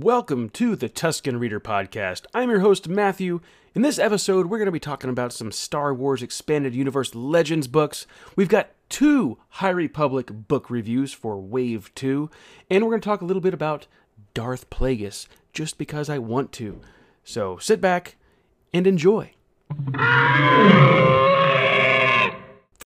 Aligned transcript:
Welcome 0.00 0.50
to 0.50 0.74
the 0.74 0.88
Tusken 0.88 1.38
Reader 1.38 1.60
Podcast. 1.60 2.26
I'm 2.34 2.50
your 2.50 2.58
host, 2.58 2.88
Matthew. 2.88 3.40
In 3.76 3.82
this 3.82 3.96
episode, 3.96 4.46
we're 4.46 4.58
going 4.58 4.66
to 4.66 4.72
be 4.72 4.80
talking 4.80 5.08
about 5.08 5.32
some 5.32 5.52
Star 5.52 5.94
Wars 5.94 6.20
Expanded 6.20 6.74
Universe 6.74 7.14
Legends 7.14 7.68
books. 7.68 8.04
We've 8.34 8.48
got 8.48 8.70
two 8.88 9.38
High 9.50 9.70
Republic 9.70 10.30
book 10.32 10.68
reviews 10.68 11.12
for 11.12 11.38
Wave 11.38 11.92
2, 11.94 12.28
and 12.68 12.82
we're 12.82 12.90
going 12.90 13.02
to 13.02 13.08
talk 13.08 13.20
a 13.20 13.24
little 13.24 13.40
bit 13.40 13.54
about 13.54 13.86
Darth 14.34 14.68
Plagueis, 14.68 15.28
just 15.52 15.78
because 15.78 16.10
I 16.10 16.18
want 16.18 16.50
to. 16.54 16.80
So 17.22 17.58
sit 17.58 17.80
back 17.80 18.16
and 18.72 18.88
enjoy. 18.88 19.30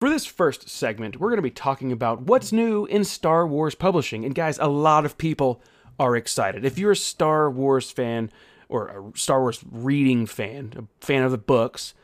For 0.00 0.10
this 0.10 0.26
first 0.26 0.68
segment, 0.68 1.20
we're 1.20 1.30
going 1.30 1.36
to 1.36 1.42
be 1.42 1.50
talking 1.50 1.92
about 1.92 2.22
what's 2.22 2.50
new 2.50 2.84
in 2.86 3.04
Star 3.04 3.46
Wars 3.46 3.76
publishing. 3.76 4.24
And 4.24 4.34
guys, 4.34 4.58
a 4.58 4.66
lot 4.66 5.04
of 5.04 5.16
people 5.16 5.62
are 5.98 6.16
excited. 6.16 6.64
If 6.64 6.78
you're 6.78 6.92
a 6.92 6.96
Star 6.96 7.50
Wars 7.50 7.90
fan 7.90 8.30
or 8.68 8.88
a 8.88 9.18
Star 9.18 9.40
Wars 9.40 9.64
reading 9.70 10.26
fan, 10.26 10.72
a 10.76 11.04
fan 11.04 11.22
of 11.22 11.30
the 11.30 11.38
books, 11.38 11.94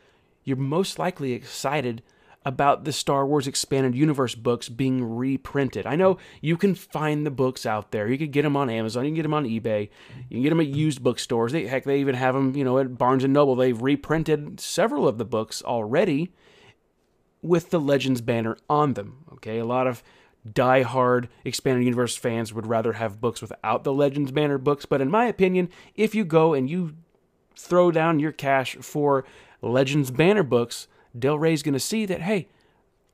you're 0.45 0.57
most 0.57 0.99
likely 0.99 1.33
excited 1.33 2.03
about 2.45 2.85
the 2.85 2.93
Star 2.93 3.25
Wars 3.25 3.47
Expanded 3.47 3.95
Universe 3.95 4.35
books 4.35 4.69
being 4.69 5.05
reprinted. 5.05 5.87
I 5.87 5.95
know 5.95 6.19
you 6.41 6.57
can 6.57 6.75
find 6.75 7.25
the 7.25 7.31
books 7.31 7.65
out 7.65 7.93
there. 7.93 8.09
You 8.09 8.19
can 8.19 8.31
get 8.31 8.43
them 8.43 8.57
on 8.57 8.69
Amazon. 8.69 9.05
You 9.05 9.11
can 9.11 9.17
get 9.17 9.23
them 9.23 9.35
on 9.35 9.45
eBay. 9.45 9.91
You 10.29 10.37
can 10.37 10.43
get 10.43 10.49
them 10.49 10.61
at 10.61 10.67
used 10.67 11.03
bookstores. 11.03 11.53
They, 11.53 11.67
heck, 11.67 11.85
they 11.85 12.01
even 12.01 12.17
have 12.17 12.35
them, 12.35 12.57
you 12.57 12.65
know, 12.65 12.79
at 12.79 12.99
Barnes 12.99 13.23
and 13.23 13.33
Noble. 13.33 13.55
They've 13.55 13.81
reprinted 13.81 14.59
several 14.59 15.07
of 15.07 15.19
the 15.19 15.25
books 15.25 15.63
already 15.63 16.33
with 17.43 17.71
the 17.71 17.81
Legends 17.81 18.21
banner 18.21 18.57
on 18.69 18.95
them. 18.95 19.25
Okay, 19.35 19.59
a 19.59 19.65
lot 19.65 19.87
of 19.87 20.03
die-hard 20.51 21.29
expanded 21.45 21.85
universe 21.85 22.17
fans 22.17 22.53
would 22.53 22.67
rather 22.67 22.95
have 22.95 23.21
books 23.21 23.41
without 23.41 23.85
the 23.85 23.93
Legends 23.93 24.33
banner 24.33 24.59
books, 24.59 24.87
but 24.87 25.01
in 25.01 25.11
my 25.11 25.27
opinion, 25.27 25.69
if 25.95 26.15
you 26.15 26.25
go 26.25 26.53
and 26.53 26.69
you 26.69 26.95
throw 27.57 27.91
down 27.91 28.19
your 28.19 28.33
cash 28.33 28.77
for 28.77 29.25
Legends 29.61 30.11
banner 30.11 30.43
books, 30.43 30.89
Del 31.17 31.39
Rey's 31.39 31.63
going 31.63 31.75
to 31.75 31.81
see 31.81 32.07
that 32.07 32.23
hey, 32.23 32.49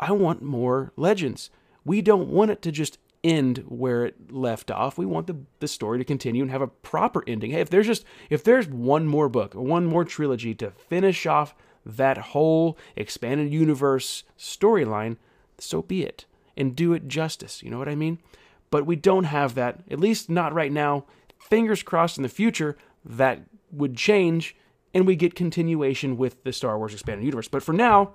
I 0.01 0.13
want 0.13 0.43
more 0.43 0.93
Legends. 0.97 1.51
We 1.85 2.01
don't 2.03 2.29
want 2.29 2.51
it 2.51 2.63
to 2.63 2.73
just 2.73 2.99
end 3.25 3.65
where 3.69 4.07
it 4.07 4.33
left 4.33 4.71
off. 4.71 4.97
We 4.97 5.05
want 5.05 5.27
the, 5.27 5.37
the 5.59 5.69
story 5.69 5.99
to 5.99 6.05
continue 6.05 6.43
and 6.43 6.51
have 6.51 6.63
a 6.63 6.69
proper 6.69 7.25
ending. 7.27 7.51
Hey, 7.51 7.61
if 7.61 7.71
there's 7.71 7.87
just 7.87 8.05
if 8.31 8.45
there's 8.45 8.69
one 8.69 9.07
more 9.07 9.29
book, 9.29 9.55
one 9.55 9.87
more 9.87 10.05
trilogy 10.05 10.55
to 10.57 10.71
finish 10.71 11.27
off 11.27 11.55
that 11.85 12.19
whole 12.19 12.79
expanded 12.97 13.53
universe 13.53 14.25
storyline, 14.39 15.17
so 15.59 15.83
be 15.83 16.05
it 16.05 16.27
and 16.59 16.77
do 16.77 16.93
it 16.93 17.09
justice. 17.09 17.63
You 17.63 17.71
know 17.71 17.79
what 17.79 17.89
I 17.89 17.95
mean? 17.95 18.19
But 18.71 18.85
we 18.85 18.97
don't 18.97 19.25
have 19.25 19.55
that, 19.55 19.81
at 19.91 19.99
least 19.99 20.29
not 20.29 20.53
right 20.53 20.73
now. 20.73 21.07
Fingers 21.39 21.83
crossed 21.83 22.19
in 22.19 22.23
the 22.23 22.29
future 22.29 22.77
that 23.05 23.41
would 23.73 23.97
change 23.97 24.55
and 24.93 25.07
we 25.07 25.17
get 25.17 25.35
continuation 25.35 26.17
with 26.17 26.43
the 26.45 26.53
Star 26.53 26.79
Wars 26.79 26.93
Expanded 26.93 27.25
Universe. 27.25 27.49
But 27.49 27.63
for 27.63 27.73
now, 27.73 28.15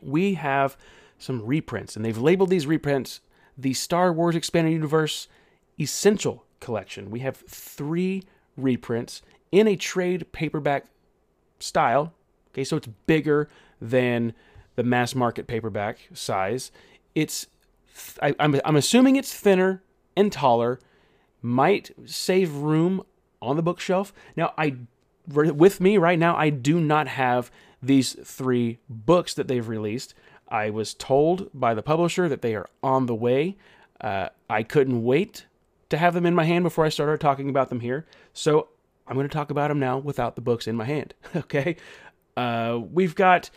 we 0.00 0.34
have 0.34 0.76
some 1.18 1.44
reprints, 1.44 1.96
and 1.96 2.04
they've 2.04 2.18
labeled 2.18 2.50
these 2.50 2.66
reprints 2.66 3.20
the 3.56 3.72
Star 3.72 4.12
Wars 4.12 4.36
Expanded 4.36 4.72
Universe 4.72 5.28
Essential 5.80 6.44
Collection. 6.60 7.10
We 7.10 7.20
have 7.20 7.36
three 7.36 8.22
reprints 8.56 9.22
in 9.50 9.66
a 9.66 9.76
trade 9.76 10.30
paperback 10.32 10.86
style. 11.58 12.12
Okay, 12.52 12.64
so 12.64 12.76
it's 12.76 12.88
bigger 13.06 13.48
than 13.80 14.34
the 14.74 14.82
mass 14.82 15.14
market 15.14 15.46
paperback 15.46 15.98
size. 16.12 16.70
It's 17.14 17.46
I, 18.22 18.34
I'm, 18.38 18.60
I'm 18.64 18.76
assuming 18.76 19.16
it's 19.16 19.32
thinner 19.32 19.82
and 20.16 20.32
taller, 20.32 20.80
might 21.42 21.90
save 22.04 22.54
room 22.54 23.02
on 23.40 23.56
the 23.56 23.62
bookshelf. 23.62 24.12
Now, 24.36 24.54
I 24.58 24.76
with 25.28 25.80
me 25.80 25.98
right 25.98 26.18
now, 26.18 26.36
I 26.36 26.50
do 26.50 26.80
not 26.80 27.08
have 27.08 27.50
these 27.82 28.16
three 28.24 28.78
books 28.88 29.34
that 29.34 29.48
they've 29.48 29.66
released. 29.66 30.14
I 30.48 30.70
was 30.70 30.94
told 30.94 31.50
by 31.52 31.74
the 31.74 31.82
publisher 31.82 32.28
that 32.28 32.42
they 32.42 32.54
are 32.54 32.68
on 32.82 33.06
the 33.06 33.14
way. 33.14 33.56
Uh, 34.00 34.28
I 34.48 34.62
couldn't 34.62 35.02
wait 35.02 35.46
to 35.88 35.96
have 35.96 36.14
them 36.14 36.26
in 36.26 36.34
my 36.34 36.44
hand 36.44 36.62
before 36.62 36.84
I 36.84 36.88
started 36.88 37.20
talking 37.20 37.48
about 37.48 37.68
them 37.68 37.80
here. 37.80 38.06
So 38.32 38.68
I'm 39.06 39.16
going 39.16 39.28
to 39.28 39.32
talk 39.32 39.50
about 39.50 39.68
them 39.68 39.80
now 39.80 39.98
without 39.98 40.36
the 40.36 40.42
books 40.42 40.66
in 40.66 40.76
my 40.76 40.84
hand. 40.84 41.14
okay. 41.36 41.76
Uh, 42.36 42.80
we've 42.92 43.14
got 43.14 43.50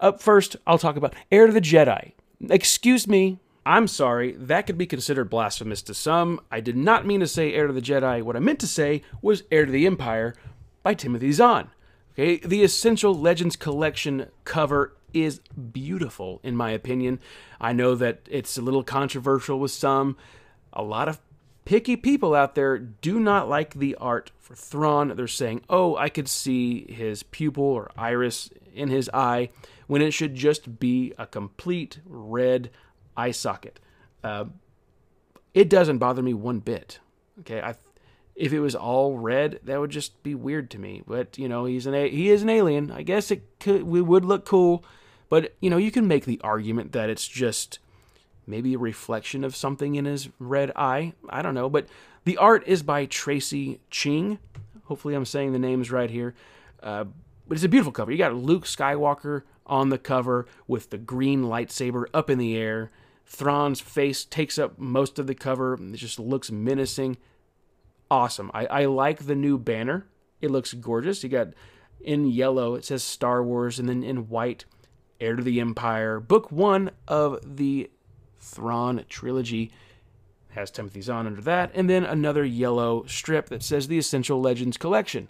up 0.00 0.20
first, 0.20 0.56
I'll 0.66 0.78
talk 0.78 0.96
about 0.96 1.14
Heir 1.30 1.46
to 1.46 1.52
the 1.52 1.60
Jedi. 1.60 2.12
Excuse 2.50 3.08
me, 3.08 3.38
I'm 3.66 3.88
sorry, 3.88 4.30
that 4.38 4.68
could 4.68 4.78
be 4.78 4.86
considered 4.86 5.28
blasphemous 5.28 5.82
to 5.82 5.92
some. 5.92 6.40
I 6.52 6.60
did 6.60 6.76
not 6.76 7.04
mean 7.04 7.18
to 7.18 7.26
say 7.26 7.52
Heir 7.52 7.66
to 7.66 7.72
the 7.72 7.82
Jedi. 7.82 8.22
What 8.22 8.36
I 8.36 8.38
meant 8.38 8.60
to 8.60 8.66
say 8.68 9.02
was 9.20 9.42
Heir 9.50 9.66
to 9.66 9.72
the 9.72 9.86
Empire 9.86 10.36
by 10.84 10.94
Timothy 10.94 11.32
Zahn. 11.32 11.70
Okay, 12.12 12.36
the 12.36 12.62
Essential 12.62 13.12
Legends 13.12 13.56
Collection 13.56 14.28
cover 14.44 14.96
is 15.12 15.40
beautiful, 15.72 16.38
in 16.44 16.54
my 16.54 16.70
opinion. 16.70 17.18
I 17.60 17.72
know 17.72 17.96
that 17.96 18.20
it's 18.30 18.56
a 18.56 18.62
little 18.62 18.84
controversial 18.84 19.58
with 19.58 19.72
some. 19.72 20.16
A 20.72 20.84
lot 20.84 21.08
of 21.08 21.20
picky 21.64 21.96
people 21.96 22.36
out 22.36 22.54
there 22.54 22.78
do 22.78 23.18
not 23.18 23.48
like 23.48 23.74
the 23.74 23.96
art 23.96 24.30
for 24.38 24.54
Thrawn. 24.54 25.12
They're 25.16 25.26
saying, 25.26 25.62
oh, 25.68 25.96
I 25.96 26.08
could 26.08 26.28
see 26.28 26.86
his 26.92 27.24
pupil 27.24 27.64
or 27.64 27.90
iris 27.96 28.48
in 28.72 28.90
his 28.90 29.10
eye, 29.12 29.50
when 29.88 30.02
it 30.02 30.12
should 30.12 30.36
just 30.36 30.78
be 30.78 31.12
a 31.18 31.26
complete 31.26 31.98
red 32.06 32.70
eye 33.16 33.30
socket. 33.30 33.80
Uh, 34.22 34.46
it 35.54 35.68
doesn't 35.68 35.98
bother 35.98 36.22
me 36.22 36.34
one 36.34 36.60
bit. 36.60 37.00
Okay, 37.40 37.60
I, 37.60 37.74
if 38.34 38.52
it 38.52 38.60
was 38.60 38.74
all 38.74 39.16
red, 39.16 39.60
that 39.64 39.80
would 39.80 39.90
just 39.90 40.22
be 40.22 40.34
weird 40.34 40.70
to 40.72 40.78
me. 40.78 41.02
But 41.06 41.38
you 41.38 41.48
know, 41.48 41.64
he's 41.64 41.86
an 41.86 41.94
a- 41.94 42.10
he 42.10 42.30
is 42.30 42.42
an 42.42 42.50
alien. 42.50 42.90
I 42.90 43.02
guess 43.02 43.30
it 43.30 43.58
could 43.58 43.84
we 43.84 44.00
would 44.00 44.24
look 44.24 44.44
cool, 44.44 44.84
but 45.28 45.54
you 45.60 45.70
know, 45.70 45.78
you 45.78 45.90
can 45.90 46.06
make 46.06 46.24
the 46.24 46.40
argument 46.44 46.92
that 46.92 47.10
it's 47.10 47.26
just 47.26 47.78
maybe 48.46 48.74
a 48.74 48.78
reflection 48.78 49.44
of 49.44 49.56
something 49.56 49.96
in 49.96 50.04
his 50.04 50.28
red 50.38 50.70
eye. 50.76 51.14
I 51.28 51.42
don't 51.42 51.54
know, 51.54 51.68
but 51.68 51.86
the 52.24 52.36
art 52.36 52.64
is 52.66 52.82
by 52.82 53.06
Tracy 53.06 53.80
Ching. 53.90 54.38
Hopefully, 54.84 55.14
I'm 55.14 55.24
saying 55.24 55.52
the 55.52 55.58
names 55.58 55.90
right 55.90 56.10
here. 56.10 56.34
Uh, 56.82 57.04
but 57.48 57.56
it's 57.56 57.64
a 57.64 57.68
beautiful 57.68 57.92
cover. 57.92 58.12
You 58.12 58.18
got 58.18 58.34
Luke 58.34 58.64
Skywalker 58.64 59.42
on 59.66 59.88
the 59.88 59.98
cover 59.98 60.46
with 60.66 60.90
the 60.90 60.98
green 60.98 61.44
lightsaber 61.44 62.04
up 62.12 62.30
in 62.30 62.38
the 62.38 62.56
air. 62.56 62.90
Thrawn's 63.26 63.80
face 63.80 64.24
takes 64.24 64.58
up 64.58 64.78
most 64.78 65.18
of 65.18 65.26
the 65.26 65.34
cover. 65.34 65.74
It 65.74 65.96
just 65.96 66.18
looks 66.18 66.50
menacing. 66.50 67.18
Awesome. 68.10 68.50
I, 68.54 68.66
I 68.66 68.84
like 68.86 69.26
the 69.26 69.34
new 69.34 69.58
banner. 69.58 70.06
It 70.40 70.50
looks 70.50 70.72
gorgeous. 70.72 71.22
You 71.22 71.28
got 71.28 71.48
in 72.00 72.26
yellow, 72.28 72.74
it 72.74 72.84
says 72.84 73.02
Star 73.02 73.42
Wars, 73.42 73.78
and 73.78 73.88
then 73.88 74.04
in 74.04 74.28
white, 74.28 74.64
Heir 75.20 75.34
to 75.34 75.42
the 75.42 75.60
Empire. 75.60 76.20
Book 76.20 76.52
one 76.52 76.90
of 77.08 77.56
the 77.56 77.90
Thrawn 78.38 79.04
trilogy 79.08 79.72
has 80.50 80.70
Timothy 80.70 81.00
Zahn 81.00 81.26
under 81.26 81.42
that, 81.42 81.70
and 81.74 81.90
then 81.90 82.04
another 82.04 82.44
yellow 82.44 83.04
strip 83.06 83.48
that 83.48 83.62
says 83.62 83.88
the 83.88 83.98
Essential 83.98 84.40
Legends 84.40 84.76
Collection. 84.76 85.28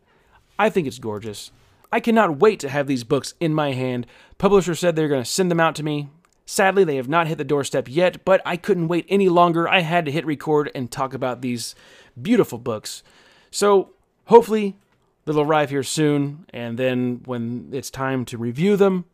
I 0.58 0.70
think 0.70 0.86
it's 0.86 0.98
gorgeous. 0.98 1.50
I 1.90 2.00
cannot 2.00 2.38
wait 2.38 2.60
to 2.60 2.68
have 2.68 2.86
these 2.86 3.04
books 3.04 3.34
in 3.40 3.54
my 3.54 3.72
hand. 3.72 4.06
Publisher 4.38 4.74
said 4.74 4.96
they're 4.96 5.08
going 5.08 5.22
to 5.22 5.28
send 5.30 5.50
them 5.50 5.60
out 5.60 5.74
to 5.76 5.82
me. 5.82 6.08
Sadly, 6.48 6.84
they 6.84 6.96
have 6.96 7.08
not 7.08 7.26
hit 7.26 7.38
the 7.38 7.44
doorstep 7.44 7.88
yet, 7.88 8.24
but 8.24 8.40
I 8.46 8.56
couldn't 8.56 8.86
wait 8.86 9.04
any 9.08 9.28
longer. 9.28 9.68
I 9.68 9.80
had 9.80 10.04
to 10.04 10.12
hit 10.12 10.24
record 10.24 10.70
and 10.76 10.90
talk 10.90 11.12
about 11.12 11.42
these 11.42 11.74
beautiful 12.20 12.58
books. 12.58 13.02
So, 13.50 13.90
hopefully, 14.26 14.76
they'll 15.24 15.40
arrive 15.40 15.70
here 15.70 15.82
soon, 15.82 16.46
and 16.50 16.78
then 16.78 17.22
when 17.24 17.70
it's 17.72 17.90
time 17.90 18.24
to 18.26 18.38
review 18.38 18.76
them, 18.76 19.06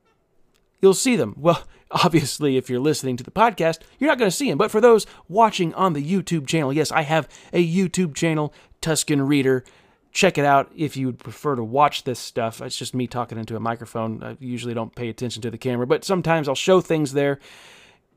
you'll 0.82 0.92
see 0.92 1.16
them. 1.16 1.34
Well, 1.38 1.65
obviously, 1.91 2.59
if 2.59 2.69
you're 2.69 2.81
listening 2.81 3.16
to 3.16 3.25
the 3.25 3.31
podcast, 3.31 3.78
you're 3.98 4.10
not 4.10 4.19
going 4.19 4.31
to 4.31 4.37
see 4.37 4.50
them, 4.50 4.59
but 4.59 4.71
for 4.71 4.82
those 4.82 5.06
watching 5.26 5.72
on 5.72 5.94
the 5.94 6.04
YouTube 6.04 6.47
channel, 6.47 6.71
yes, 6.71 6.92
I 6.92 7.03
have 7.03 7.28
a 7.54 7.66
YouTube 7.66 8.15
channel, 8.15 8.53
Tusken 8.82 9.26
Reader 9.26 9.65
check 10.12 10.36
it 10.36 10.44
out 10.44 10.70
if 10.76 10.97
you 10.97 11.06
would 11.06 11.18
prefer 11.18 11.56
to 11.56 11.64
watch 11.64 12.04
this 12.04 12.18
stuff. 12.18 12.60
It's 12.60 12.76
just 12.76 12.94
me 12.94 13.06
talking 13.06 13.38
into 13.38 13.56
a 13.56 13.60
microphone. 13.60 14.22
I 14.22 14.36
usually 14.41 14.74
don't 14.74 14.94
pay 14.94 15.09
attention 15.09 15.42
to 15.42 15.50
the 15.50 15.59
camera, 15.59 15.86
but 15.86 16.04
sometimes 16.04 16.48
I'll 16.48 16.54
show 16.54 16.80
things 16.80 17.14
there. 17.14 17.38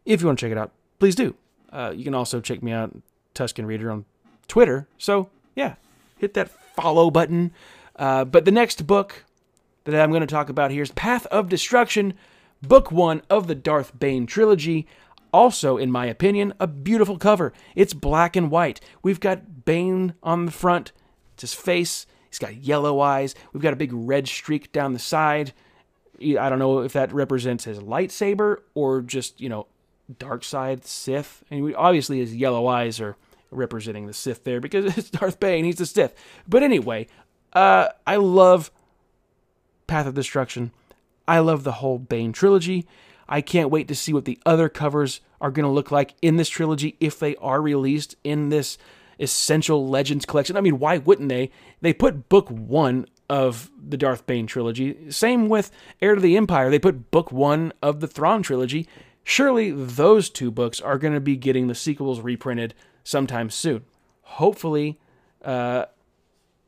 If 0.05 0.21
you 0.21 0.27
want 0.27 0.39
to 0.39 0.45
check 0.45 0.51
it 0.51 0.57
out, 0.57 0.71
please 0.99 1.15
do. 1.15 1.35
Uh, 1.71 1.93
you 1.95 2.03
can 2.03 2.13
also 2.13 2.41
check 2.41 2.61
me 2.61 2.71
out, 2.71 2.95
Tusken 3.33 3.65
Reader, 3.65 3.89
on 3.89 4.05
Twitter. 4.47 4.87
So, 4.97 5.29
yeah, 5.55 5.75
hit 6.17 6.33
that 6.35 6.49
follow 6.49 7.09
button. 7.09 7.51
Uh, 7.95 8.25
but 8.25 8.45
the 8.45 8.51
next 8.51 8.85
book 8.85 9.23
that 9.85 9.99
I'm 9.99 10.11
going 10.11 10.21
to 10.21 10.27
talk 10.27 10.49
about 10.49 10.71
here 10.71 10.83
is 10.83 10.91
Path 10.91 11.25
of 11.27 11.49
Destruction, 11.49 12.13
book 12.61 12.91
one 12.91 13.21
of 13.29 13.47
the 13.47 13.55
Darth 13.55 13.97
Bane 13.97 14.25
trilogy. 14.25 14.85
Also, 15.33 15.77
in 15.77 15.91
my 15.91 16.05
opinion, 16.05 16.53
a 16.59 16.67
beautiful 16.67 17.17
cover. 17.17 17.53
It's 17.75 17.93
black 17.93 18.35
and 18.35 18.51
white. 18.51 18.79
We've 19.01 19.19
got 19.19 19.65
Bane 19.65 20.13
on 20.23 20.45
the 20.45 20.51
front 20.51 20.91
it's 21.35 21.41
his 21.41 21.53
face. 21.53 22.05
He's 22.29 22.39
got 22.39 22.55
yellow 22.55 22.99
eyes. 23.01 23.35
We've 23.53 23.63
got 23.63 23.73
a 23.73 23.77
big 23.77 23.91
red 23.93 24.27
streak 24.27 24.71
down 24.71 24.93
the 24.93 24.99
side. 24.99 25.53
I 26.19 26.49
don't 26.49 26.59
know 26.59 26.79
if 26.79 26.93
that 26.93 27.13
represents 27.13 27.65
his 27.65 27.79
lightsaber 27.79 28.61
or 28.73 29.01
just, 29.01 29.39
you 29.39 29.49
know, 29.49 29.67
dark 30.17 30.43
side 30.43 30.85
Sith. 30.85 31.43
And 31.51 31.63
we, 31.63 31.75
obviously 31.75 32.19
his 32.19 32.35
yellow 32.35 32.67
eyes 32.67 33.01
are 33.01 33.17
representing 33.51 34.07
the 34.07 34.13
Sith 34.13 34.43
there 34.45 34.59
because 34.61 34.85
it's 34.97 35.09
Darth 35.09 35.39
Bane. 35.39 35.65
He's 35.65 35.77
the 35.77 35.85
Sith. 35.85 36.15
But 36.47 36.63
anyway, 36.63 37.07
uh, 37.53 37.89
I 38.07 38.15
love 38.15 38.71
Path 39.87 40.07
of 40.07 40.13
Destruction. 40.13 40.71
I 41.27 41.39
love 41.39 41.63
the 41.63 41.73
whole 41.73 41.99
Bane 41.99 42.31
trilogy. 42.31 42.87
I 43.27 43.41
can't 43.41 43.71
wait 43.71 43.87
to 43.87 43.95
see 43.95 44.13
what 44.13 44.25
the 44.25 44.39
other 44.45 44.69
covers 44.69 45.21
are 45.41 45.51
going 45.51 45.65
to 45.65 45.71
look 45.71 45.91
like 45.91 46.13
in 46.21 46.37
this 46.37 46.49
trilogy 46.49 46.95
if 46.99 47.19
they 47.19 47.35
are 47.37 47.61
released 47.61 48.15
in 48.23 48.49
this 48.49 48.77
Essential 49.19 49.87
Legends 49.87 50.25
collection. 50.25 50.57
I 50.57 50.61
mean, 50.61 50.79
why 50.79 50.97
wouldn't 50.97 51.29
they? 51.29 51.51
They 51.81 51.93
put 51.93 52.29
book 52.29 52.49
one 52.49 53.05
of 53.29 53.71
the 53.87 53.97
Darth 53.97 54.25
Bane 54.25 54.47
trilogy. 54.47 55.09
Same 55.11 55.49
with 55.49 55.71
Heir 56.01 56.15
to 56.15 56.21
the 56.21 56.37
Empire. 56.37 56.69
They 56.69 56.79
put 56.79 57.11
book 57.11 57.31
one 57.31 57.73
of 57.81 57.99
the 57.99 58.07
Thrawn 58.07 58.43
trilogy. 58.43 58.87
Surely 59.23 59.71
those 59.71 60.29
two 60.29 60.51
books 60.51 60.79
are 60.79 60.97
going 60.97 61.13
to 61.13 61.19
be 61.19 61.35
getting 61.35 61.67
the 61.67 61.75
sequels 61.75 62.19
reprinted 62.19 62.73
sometime 63.03 63.49
soon. 63.49 63.83
Hopefully, 64.21 64.99
uh, 65.43 65.85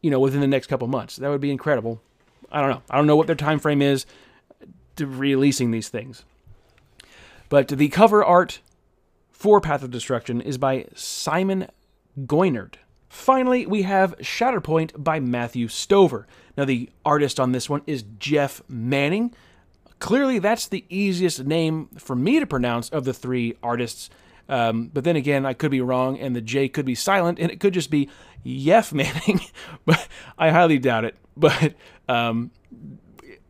you 0.02 0.10
know, 0.10 0.20
within 0.20 0.42
the 0.42 0.48
next 0.48 0.68
couple 0.68 0.88
months. 0.88 1.18
That 1.18 1.30
would 1.30 1.42
be 1.42 1.52
incredible. 1.52 2.02
I 2.52 2.62
don't 2.62 2.70
know. 2.70 2.82
I 2.90 2.98
don't 2.98 3.08
know 3.08 3.16
what 3.16 3.28
their 3.28 3.36
time 3.36 3.60
frame 3.60 3.82
is 3.82 4.06
to 4.96 5.06
releasing 5.06 5.72
these 5.72 5.90
things. 5.90 6.24
But 7.50 7.68
the 7.68 7.90
cover 7.90 8.24
art 8.24 8.60
for 9.30 9.62
Path 9.62 9.84
of 9.84 9.92
Destruction 9.92 10.42
is 10.42 10.58
by 10.58 10.88
Simon 10.96 11.68
Goinard. 12.26 12.76
Finally, 13.10 13.66
we 13.66 13.84
have 13.84 14.18
Shatterpoint 14.18 14.92
by 15.02 15.20
Matthew 15.20 15.68
Stover. 15.68 16.28
Now, 16.58 16.66
the 16.66 16.90
artist 17.06 17.40
on 17.40 17.52
this 17.52 17.70
one 17.70 17.82
is 17.88 18.04
Jeff 18.20 18.62
Manning. 18.68 19.34
Clearly, 20.00 20.40
that's 20.40 20.68
the 20.68 20.86
easiest 20.90 21.46
name 21.46 21.90
for 21.98 22.16
me 22.16 22.40
to 22.40 22.46
pronounce 22.46 22.90
of 22.90 23.06
the 23.06 23.14
three 23.14 23.56
artists. 23.64 24.10
Um, 24.50 24.90
but 24.94 25.04
then 25.04 25.16
again, 25.16 25.46
I 25.46 25.54
could 25.54 25.72
be 25.72 25.82
wrong, 25.82 26.20
and 26.20 26.36
the 26.36 26.42
J 26.42 26.68
could 26.70 26.86
be 26.86 26.96
silent, 26.96 27.40
and 27.40 27.52
it 27.52 27.60
could 27.60 27.74
just 27.74 27.90
be 27.90 28.10
Jeff 28.46 28.94
Manning. 28.94 29.42
but 29.86 30.08
I 30.38 30.50
highly 30.50 30.80
doubt 30.80 31.06
it. 31.06 31.16
But 31.36 31.76
um, 32.10 32.52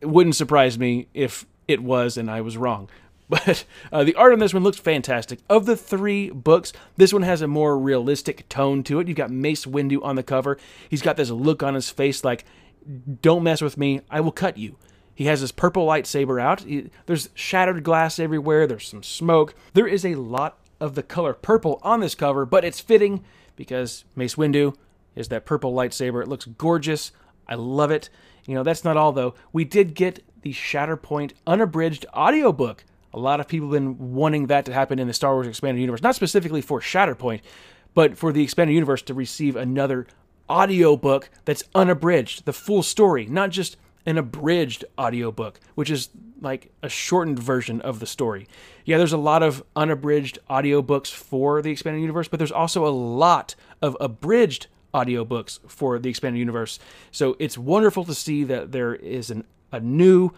it 0.00 0.06
wouldn't 0.06 0.36
surprise 0.36 0.78
me 0.78 1.08
if 1.14 1.46
it 1.66 1.82
was 1.82 2.16
and 2.16 2.30
I 2.30 2.40
was 2.40 2.56
wrong. 2.56 2.88
But 3.28 3.66
uh, 3.92 4.04
the 4.04 4.14
art 4.14 4.32
on 4.32 4.38
this 4.38 4.54
one 4.54 4.62
looks 4.62 4.78
fantastic. 4.78 5.40
Of 5.50 5.66
the 5.66 5.76
three 5.76 6.30
books, 6.30 6.72
this 6.96 7.12
one 7.12 7.22
has 7.22 7.42
a 7.42 7.48
more 7.48 7.78
realistic 7.78 8.48
tone 8.48 8.82
to 8.84 9.00
it. 9.00 9.08
You've 9.08 9.18
got 9.18 9.30
Mace 9.30 9.66
Windu 9.66 10.02
on 10.02 10.16
the 10.16 10.22
cover. 10.22 10.56
He's 10.88 11.02
got 11.02 11.18
this 11.18 11.30
look 11.30 11.62
on 11.62 11.74
his 11.74 11.90
face 11.90 12.24
like, 12.24 12.44
don't 13.20 13.42
mess 13.42 13.60
with 13.60 13.76
me, 13.76 14.00
I 14.10 14.20
will 14.20 14.32
cut 14.32 14.56
you. 14.56 14.76
He 15.14 15.24
has 15.24 15.40
his 15.40 15.52
purple 15.52 15.86
lightsaber 15.86 16.40
out. 16.40 16.60
He, 16.60 16.90
there's 17.06 17.28
shattered 17.34 17.82
glass 17.82 18.18
everywhere. 18.18 18.66
There's 18.66 18.86
some 18.86 19.02
smoke. 19.02 19.54
There 19.74 19.86
is 19.86 20.06
a 20.06 20.14
lot 20.14 20.58
of 20.80 20.94
the 20.94 21.02
color 21.02 21.34
purple 21.34 21.80
on 21.82 22.00
this 22.00 22.14
cover, 22.14 22.46
but 22.46 22.64
it's 22.64 22.80
fitting 22.80 23.24
because 23.56 24.04
Mace 24.14 24.36
Windu 24.36 24.74
is 25.16 25.28
that 25.28 25.44
purple 25.44 25.74
lightsaber. 25.74 26.22
It 26.22 26.28
looks 26.28 26.46
gorgeous. 26.46 27.10
I 27.48 27.56
love 27.56 27.90
it. 27.90 28.08
You 28.46 28.54
know, 28.54 28.62
that's 28.62 28.84
not 28.84 28.96
all 28.96 29.12
though. 29.12 29.34
We 29.52 29.64
did 29.64 29.94
get 29.94 30.24
the 30.42 30.52
Shatterpoint 30.52 31.32
unabridged 31.46 32.06
audiobook 32.14 32.84
a 33.12 33.18
lot 33.18 33.40
of 33.40 33.48
people 33.48 33.68
have 33.68 33.82
been 33.82 34.14
wanting 34.14 34.46
that 34.48 34.64
to 34.66 34.72
happen 34.72 34.98
in 34.98 35.06
the 35.06 35.14
Star 35.14 35.34
Wars 35.34 35.46
Expanded 35.46 35.80
Universe, 35.80 36.02
not 36.02 36.14
specifically 36.14 36.60
for 36.60 36.80
Shatterpoint, 36.80 37.40
but 37.94 38.16
for 38.16 38.32
the 38.32 38.42
Expanded 38.42 38.74
Universe 38.74 39.02
to 39.02 39.14
receive 39.14 39.56
another 39.56 40.06
audiobook 40.48 41.30
that's 41.44 41.64
unabridged, 41.74 42.44
the 42.44 42.52
full 42.52 42.82
story, 42.82 43.26
not 43.26 43.50
just 43.50 43.76
an 44.06 44.16
abridged 44.16 44.84
audiobook, 44.98 45.60
which 45.74 45.90
is 45.90 46.08
like 46.40 46.70
a 46.82 46.88
shortened 46.88 47.38
version 47.38 47.80
of 47.80 48.00
the 48.00 48.06
story. 48.06 48.46
Yeah, 48.84 48.96
there's 48.96 49.12
a 49.12 49.18
lot 49.18 49.42
of 49.42 49.62
unabridged 49.76 50.38
audiobooks 50.48 51.12
for 51.12 51.60
the 51.60 51.70
Expanded 51.70 52.00
Universe, 52.00 52.28
but 52.28 52.38
there's 52.38 52.52
also 52.52 52.86
a 52.86 52.88
lot 52.88 53.54
of 53.82 53.96
abridged 54.00 54.68
audiobooks 54.94 55.58
for 55.68 55.98
the 55.98 56.08
Expanded 56.08 56.38
Universe. 56.38 56.78
So 57.10 57.36
it's 57.38 57.58
wonderful 57.58 58.04
to 58.04 58.14
see 58.14 58.44
that 58.44 58.72
there 58.72 58.94
is 58.94 59.30
an, 59.30 59.44
a 59.72 59.80
new 59.80 60.30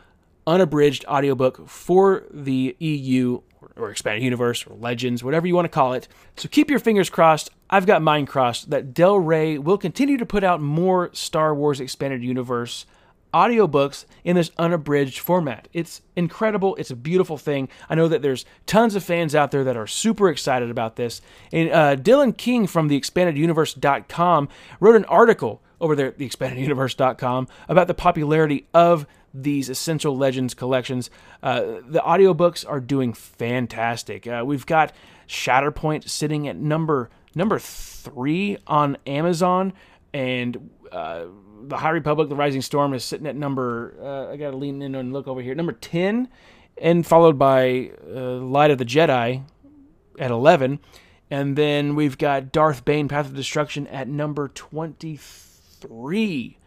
unabridged 0.47 1.05
audiobook 1.07 1.69
for 1.69 2.25
the 2.31 2.77
EU 2.79 3.41
or 3.77 3.91
expanded 3.91 4.23
universe 4.23 4.67
or 4.67 4.75
legends, 4.75 5.23
whatever 5.23 5.47
you 5.47 5.55
want 5.55 5.65
to 5.65 5.71
call 5.71 5.93
it. 5.93 6.09
So 6.37 6.49
keep 6.49 6.71
your 6.71 6.79
fingers 6.79 7.11
crossed. 7.11 7.51
I've 7.69 7.87
got 7.87 8.03
mine 8.03 8.27
crossed 8.27 8.71
that 8.71 8.95
Del 8.95 9.19
Rey 9.19 9.59
will 9.59 9.79
continue 9.79 10.17
to 10.17 10.27
put 10.27 10.45
out 10.45 10.61
more 10.61 11.11
Star 11.13 11.55
Wars 11.55 11.81
expanded 11.81 12.23
universe 12.23 12.87
audiobooks 13.33 14.07
in 14.25 14.37
this 14.37 14.51
unabridged 14.59 15.19
format. 15.19 15.69
It's 15.73 16.03
incredible. 16.17 16.75
It's 16.77 16.91
a 16.91 16.97
beautiful 16.97 17.39
thing. 17.39 17.69
I 17.89 17.95
know 17.95 18.09
that 18.09 18.23
there's 18.23 18.45
tons 18.67 18.95
of 18.95 19.05
fans 19.05 19.35
out 19.35 19.51
there 19.51 19.65
that 19.65 19.77
are 19.77 19.87
super 19.87 20.29
excited 20.29 20.71
about 20.71 20.97
this. 20.97 21.21
And 21.53 21.71
uh, 21.71 21.97
Dylan 21.97 22.37
King 22.37 22.67
from 22.67 22.89
the 22.89 23.01
expandeduniverse.com 23.01 24.49
wrote 24.81 24.97
an 24.97 25.05
article 25.05 25.63
over 25.81 25.97
there 25.97 26.09
at 26.09 26.19
theexpandeduniverse.com 26.19 27.49
about 27.69 27.87
the 27.87 27.95
popularity 27.95 28.67
of 28.75 29.07
these 29.33 29.69
Essential 29.69 30.17
Legends 30.17 30.55
collections. 30.55 31.11
Uh, 31.43 31.81
the 31.87 32.01
audiobooks 32.01 32.69
are 32.69 32.81
doing 32.81 33.13
fantastic. 33.13 34.27
Uh, 34.27 34.43
we've 34.45 34.67
got 34.67 34.93
Shatterpoint 35.29 36.09
sitting 36.09 36.49
at 36.49 36.57
number 36.57 37.11
number 37.35 37.59
three 37.59 38.59
on 38.67 38.97
Amazon, 39.07 39.73
and 40.13 40.71
uh, 40.91 41.25
the 41.63 41.77
High 41.77 41.91
Republic, 41.91 42.29
The 42.29 42.37
Rising 42.37 42.63
Storm, 42.63 42.95
is 42.95 43.05
sitting 43.05 43.27
at 43.27 43.37
number. 43.37 43.95
Uh, 44.01 44.33
I 44.33 44.37
got 44.37 44.51
to 44.51 44.57
lean 44.57 44.83
in 44.83 44.95
and 44.95 45.13
look 45.13 45.29
over 45.29 45.41
here. 45.41 45.55
Number 45.55 45.73
ten, 45.73 46.29
and 46.77 47.07
followed 47.07 47.39
by 47.39 47.93
uh, 48.09 48.39
Light 48.39 48.71
of 48.71 48.79
the 48.79 48.85
Jedi 48.85 49.45
at 50.19 50.31
eleven. 50.31 50.81
And 51.31 51.57
then 51.57 51.95
we've 51.95 52.19
got 52.19 52.51
Darth 52.51 52.85
Bane, 52.85 53.07
Path 53.07 53.27
of 53.27 53.37
Destruction 53.37 53.87
at 53.87 54.09
number 54.09 54.49
23. 54.49 56.59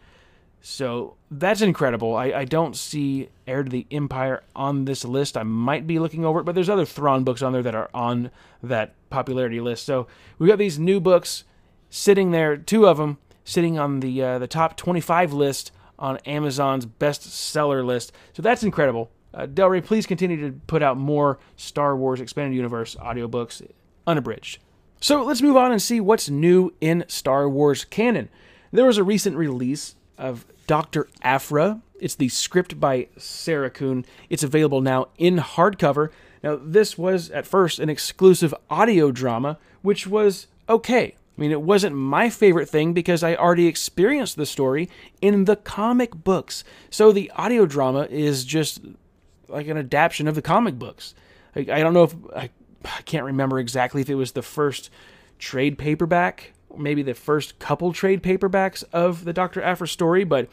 So 0.66 1.18
that's 1.30 1.62
incredible. 1.62 2.16
I, 2.16 2.28
I 2.28 2.46
don't 2.46 2.74
see 2.74 3.28
Heir 3.46 3.64
to 3.64 3.70
the 3.70 3.86
Empire 3.92 4.44
on 4.56 4.86
this 4.86 5.04
list. 5.04 5.36
I 5.36 5.44
might 5.44 5.86
be 5.86 6.00
looking 6.00 6.24
over 6.24 6.40
it, 6.40 6.46
but 6.46 6.56
there's 6.56 6.70
other 6.70 6.86
Thrawn 6.86 7.26
books 7.26 7.42
on 7.42 7.52
there 7.52 7.62
that 7.64 7.76
are 7.76 7.90
on 7.94 8.32
that 8.64 8.96
popularity 9.10 9.60
list. 9.60 9.86
So 9.86 10.08
we've 10.40 10.48
got 10.48 10.58
these 10.58 10.80
new 10.80 11.02
books 11.02 11.44
sitting 11.90 12.32
there, 12.32 12.56
two 12.56 12.88
of 12.88 12.96
them 12.96 13.18
sitting 13.44 13.78
on 13.78 14.00
the 14.00 14.24
uh, 14.24 14.40
the 14.40 14.48
top 14.48 14.78
25 14.78 15.34
list 15.34 15.74
on 16.00 16.16
Amazon's 16.20 16.86
bestseller 16.86 17.86
list. 17.86 18.14
So 18.32 18.42
that's 18.42 18.64
incredible. 18.64 19.12
Uh, 19.34 19.48
Del 19.48 19.68
Rey, 19.68 19.82
please 19.82 20.06
continue 20.06 20.50
to 20.50 20.58
put 20.68 20.82
out 20.82 20.96
more 20.96 21.40
Star 21.58 21.98
Wars 21.98 22.22
Expanded 22.22 22.56
Universe 22.56 22.96
audiobooks 22.96 23.70
unabridged. 24.08 24.60
So 25.02 25.24
let's 25.24 25.42
move 25.42 25.58
on 25.58 25.74
and 25.74 25.82
see 25.82 26.00
what's 26.00 26.30
new 26.30 26.74
in 26.80 27.04
Star 27.10 27.50
Wars 27.50 27.84
canon. 27.84 28.30
There 28.72 28.86
was 28.86 28.98
a 28.98 29.04
recent 29.04 29.36
release 29.36 29.96
of 30.18 30.46
Dr. 30.68 31.08
Aphra. 31.22 31.82
It's 32.00 32.16
the 32.16 32.30
script 32.30 32.80
by 32.80 33.08
Sarah 33.18 33.70
Kuhn. 33.70 34.06
It's 34.30 34.44
available 34.44 34.82
now 34.82 35.08
in 35.18 35.38
hardcover. 35.38 36.10
Now, 36.44 36.60
this 36.62 36.98
was 36.98 37.30
at 37.32 37.48
first 37.48 37.80
an 37.80 37.90
exclusive 37.90 38.54
audio 38.70 39.12
drama, 39.12 39.58
which 39.82 40.06
was 40.06 40.48
okay. 40.68 41.16
I 41.38 41.42
mean, 41.42 41.52
it 41.52 41.62
wasn't 41.62 41.96
my 41.96 42.30
favorite 42.30 42.70
thing 42.70 42.94
because 42.94 43.24
I 43.24 43.36
already 43.36 43.68
experienced 43.68 44.36
the 44.36 44.46
story 44.46 44.90
in 45.22 45.46
the 45.46 45.56
comic 45.56 46.14
books. 46.14 46.64
So 46.90 47.12
the 47.12 47.32
audio 47.36 47.66
drama 47.66 48.08
is 48.12 48.46
just 48.46 48.82
like 49.48 49.68
an 49.68 49.78
adaptation 49.78 50.28
of 50.28 50.36
the 50.36 50.42
comic 50.42 50.78
books. 50.78 51.16
I, 51.56 51.62
I 51.62 51.80
don't 51.80 51.94
know 51.94 52.04
if 52.04 52.16
I, 52.36 52.50
I 52.86 53.02
can't 53.06 53.26
remember 53.26 53.60
exactly 53.60 54.02
if 54.02 54.10
it 54.10 54.16
was 54.16 54.34
the 54.34 54.42
first 54.42 54.90
trade 55.40 55.78
paperback 55.78 56.54
maybe 56.78 57.04
the 57.04 57.14
first 57.14 57.60
couple 57.60 57.94
trade 57.94 58.24
paperbacks 58.24 58.84
of 58.94 59.26
the 59.26 59.34
Dr. 59.34 59.62
Aphra 59.62 59.88
story, 59.88 60.24
but 60.24 60.50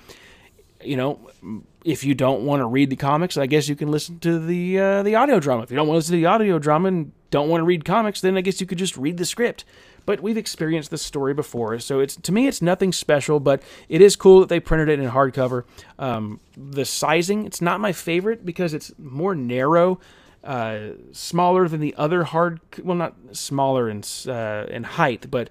you 0.82 0.96
know, 0.96 1.18
if 1.84 2.04
you 2.04 2.14
don't 2.14 2.42
want 2.42 2.60
to 2.60 2.66
read 2.66 2.90
the 2.90 2.96
comics, 2.96 3.36
I 3.36 3.46
guess 3.46 3.68
you 3.68 3.76
can 3.76 3.90
listen 3.90 4.18
to 4.20 4.38
the 4.38 4.78
uh, 4.78 5.02
the 5.02 5.14
audio 5.14 5.40
drama. 5.40 5.62
If 5.62 5.70
you 5.70 5.76
don't 5.76 5.86
want 5.86 5.96
to 5.96 5.98
listen 5.98 6.12
to 6.12 6.20
the 6.20 6.26
audio 6.26 6.58
drama 6.58 6.88
and 6.88 7.12
don't 7.30 7.48
want 7.48 7.60
to 7.60 7.64
read 7.64 7.84
comics, 7.84 8.20
then 8.20 8.36
I 8.36 8.40
guess 8.40 8.60
you 8.60 8.66
could 8.66 8.78
just 8.78 8.96
read 8.96 9.16
the 9.16 9.24
script. 9.24 9.64
But 10.06 10.20
we've 10.20 10.36
experienced 10.36 10.90
this 10.90 11.02
story 11.02 11.34
before, 11.34 11.78
so 11.78 12.00
it's 12.00 12.16
to 12.16 12.32
me 12.32 12.46
it's 12.46 12.62
nothing 12.62 12.92
special, 12.92 13.40
but 13.40 13.62
it 13.88 14.00
is 14.00 14.16
cool 14.16 14.40
that 14.40 14.48
they 14.48 14.60
printed 14.60 14.88
it 14.88 14.98
in 14.98 15.10
hardcover. 15.10 15.64
Um, 15.98 16.40
the 16.56 16.84
sizing, 16.84 17.44
it's 17.44 17.60
not 17.60 17.80
my 17.80 17.92
favorite 17.92 18.44
because 18.44 18.72
it's 18.72 18.92
more 18.98 19.34
narrow, 19.34 20.00
uh, 20.42 20.92
smaller 21.12 21.68
than 21.68 21.80
the 21.80 21.94
other 21.96 22.24
hard. 22.24 22.60
Well, 22.82 22.96
not 22.96 23.14
smaller 23.32 23.90
in 23.90 24.02
uh, 24.26 24.66
in 24.70 24.84
height, 24.84 25.30
but 25.30 25.50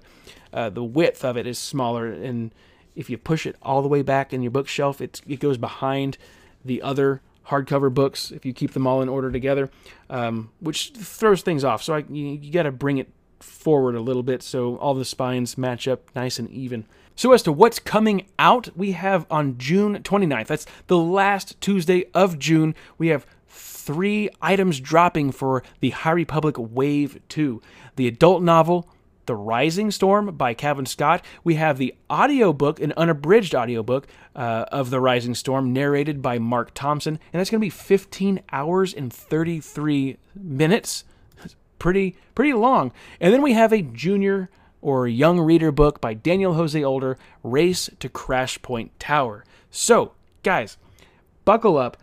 uh, 0.52 0.70
the 0.70 0.84
width 0.84 1.24
of 1.24 1.36
it 1.36 1.46
is 1.46 1.58
smaller, 1.58 2.06
and 2.06 2.52
if 2.94 3.08
you 3.08 3.18
push 3.18 3.46
it 3.46 3.56
all 3.62 3.82
the 3.82 3.88
way 3.88 4.02
back 4.02 4.32
in 4.32 4.42
your 4.42 4.50
bookshelf, 4.50 5.00
it 5.00 5.20
it 5.26 5.40
goes 5.40 5.56
behind 5.56 6.18
the 6.64 6.82
other 6.82 7.22
hardcover 7.46 7.92
books 7.92 8.30
if 8.30 8.44
you 8.44 8.52
keep 8.52 8.72
them 8.72 8.86
all 8.86 9.02
in 9.02 9.08
order 9.08 9.30
together, 9.30 9.70
um, 10.08 10.50
which 10.60 10.92
throws 10.92 11.42
things 11.42 11.64
off. 11.64 11.82
So 11.82 11.94
I, 11.94 11.98
you, 12.08 12.38
you 12.40 12.52
got 12.52 12.62
to 12.62 12.72
bring 12.72 12.98
it 12.98 13.08
forward 13.40 13.94
a 13.94 14.00
little 14.00 14.22
bit 14.22 14.42
so 14.42 14.76
all 14.76 14.94
the 14.94 15.04
spines 15.04 15.58
match 15.58 15.88
up 15.88 16.14
nice 16.14 16.38
and 16.38 16.48
even. 16.50 16.84
So, 17.16 17.32
as 17.32 17.42
to 17.42 17.52
what's 17.52 17.78
coming 17.78 18.26
out, 18.38 18.70
we 18.74 18.92
have 18.92 19.26
on 19.30 19.58
June 19.58 20.02
29th, 20.02 20.46
that's 20.46 20.66
the 20.86 20.96
last 20.96 21.60
Tuesday 21.60 22.06
of 22.14 22.38
June, 22.38 22.74
we 22.96 23.08
have 23.08 23.26
three 23.46 24.30
items 24.40 24.80
dropping 24.80 25.32
for 25.32 25.62
the 25.80 25.90
High 25.90 26.12
Republic 26.12 26.54
Wave 26.58 27.20
2 27.28 27.60
the 27.96 28.06
adult 28.06 28.42
novel, 28.42 28.88
The 29.30 29.36
Rising 29.36 29.92
Storm 29.92 30.34
by 30.34 30.54
Cavan 30.54 30.86
Scott. 30.86 31.24
We 31.44 31.54
have 31.54 31.78
the 31.78 31.94
audiobook, 32.10 32.80
an 32.80 32.92
unabridged 32.96 33.54
audiobook 33.54 34.08
uh, 34.34 34.64
of 34.72 34.90
The 34.90 34.98
Rising 34.98 35.36
Storm, 35.36 35.72
narrated 35.72 36.20
by 36.20 36.40
Marc 36.40 36.74
Thompson. 36.74 37.20
And 37.32 37.38
that's 37.38 37.48
going 37.48 37.60
to 37.60 37.64
be 37.64 37.70
15 37.70 38.40
hours 38.50 38.92
and 38.92 39.12
33 39.12 40.16
minutes. 40.34 41.04
Pretty, 41.78 42.16
pretty 42.34 42.52
long. 42.54 42.90
And 43.20 43.32
then 43.32 43.40
we 43.40 43.52
have 43.52 43.72
a 43.72 43.82
junior 43.82 44.50
or 44.80 45.06
young 45.06 45.38
reader 45.38 45.70
book 45.70 46.00
by 46.00 46.12
Daniel 46.12 46.54
Jose 46.54 46.82
Older, 46.82 47.16
Race 47.44 47.88
to 48.00 48.08
Crashpoint 48.08 48.90
Tower. 48.98 49.44
So, 49.70 50.14
guys, 50.42 50.76
buckle 51.44 51.78
up. 51.78 51.96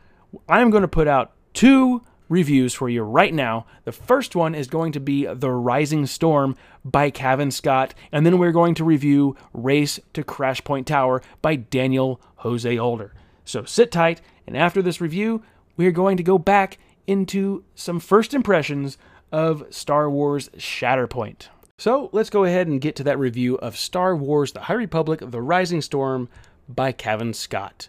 I'm 0.47 0.69
going 0.69 0.79
to 0.79 0.87
put 0.87 1.09
out 1.09 1.33
two 1.53 2.03
reviews 2.29 2.73
for 2.73 2.89
you 2.89 3.03
right 3.03 3.33
now. 3.33 3.65
The 3.85 3.91
first 3.91 4.35
one 4.35 4.55
is 4.55 4.67
going 4.67 4.91
to 4.93 4.99
be 4.99 5.25
The 5.25 5.51
Rising 5.51 6.05
Storm 6.05 6.55
by 6.83 7.09
Cavan 7.09 7.51
Scott, 7.51 7.93
and 8.11 8.25
then 8.25 8.37
we're 8.37 8.51
going 8.51 8.75
to 8.75 8.83
review 8.83 9.35
Race 9.53 9.99
to 10.13 10.23
Crashpoint 10.23 10.85
Tower 10.85 11.21
by 11.41 11.55
Daniel 11.55 12.21
Jose 12.37 12.77
Older. 12.77 13.13
So 13.45 13.63
sit 13.63 13.91
tight, 13.91 14.21
and 14.45 14.57
after 14.57 14.81
this 14.81 15.01
review, 15.01 15.43
we're 15.77 15.91
going 15.91 16.17
to 16.17 16.23
go 16.23 16.37
back 16.37 16.77
into 17.05 17.63
some 17.75 17.99
first 17.99 18.33
impressions 18.33 18.97
of 19.31 19.63
Star 19.69 20.09
Wars 20.09 20.49
Shatterpoint. 20.57 21.47
So 21.77 22.09
let's 22.11 22.29
go 22.29 22.43
ahead 22.43 22.67
and 22.67 22.81
get 22.81 22.95
to 22.95 23.03
that 23.03 23.19
review 23.19 23.55
of 23.59 23.77
Star 23.77 24.15
Wars 24.15 24.51
The 24.51 24.61
High 24.61 24.73
Republic 24.73 25.21
The 25.23 25.41
Rising 25.41 25.81
Storm 25.81 26.27
by 26.67 26.91
Cavan 26.91 27.33
Scott. 27.33 27.87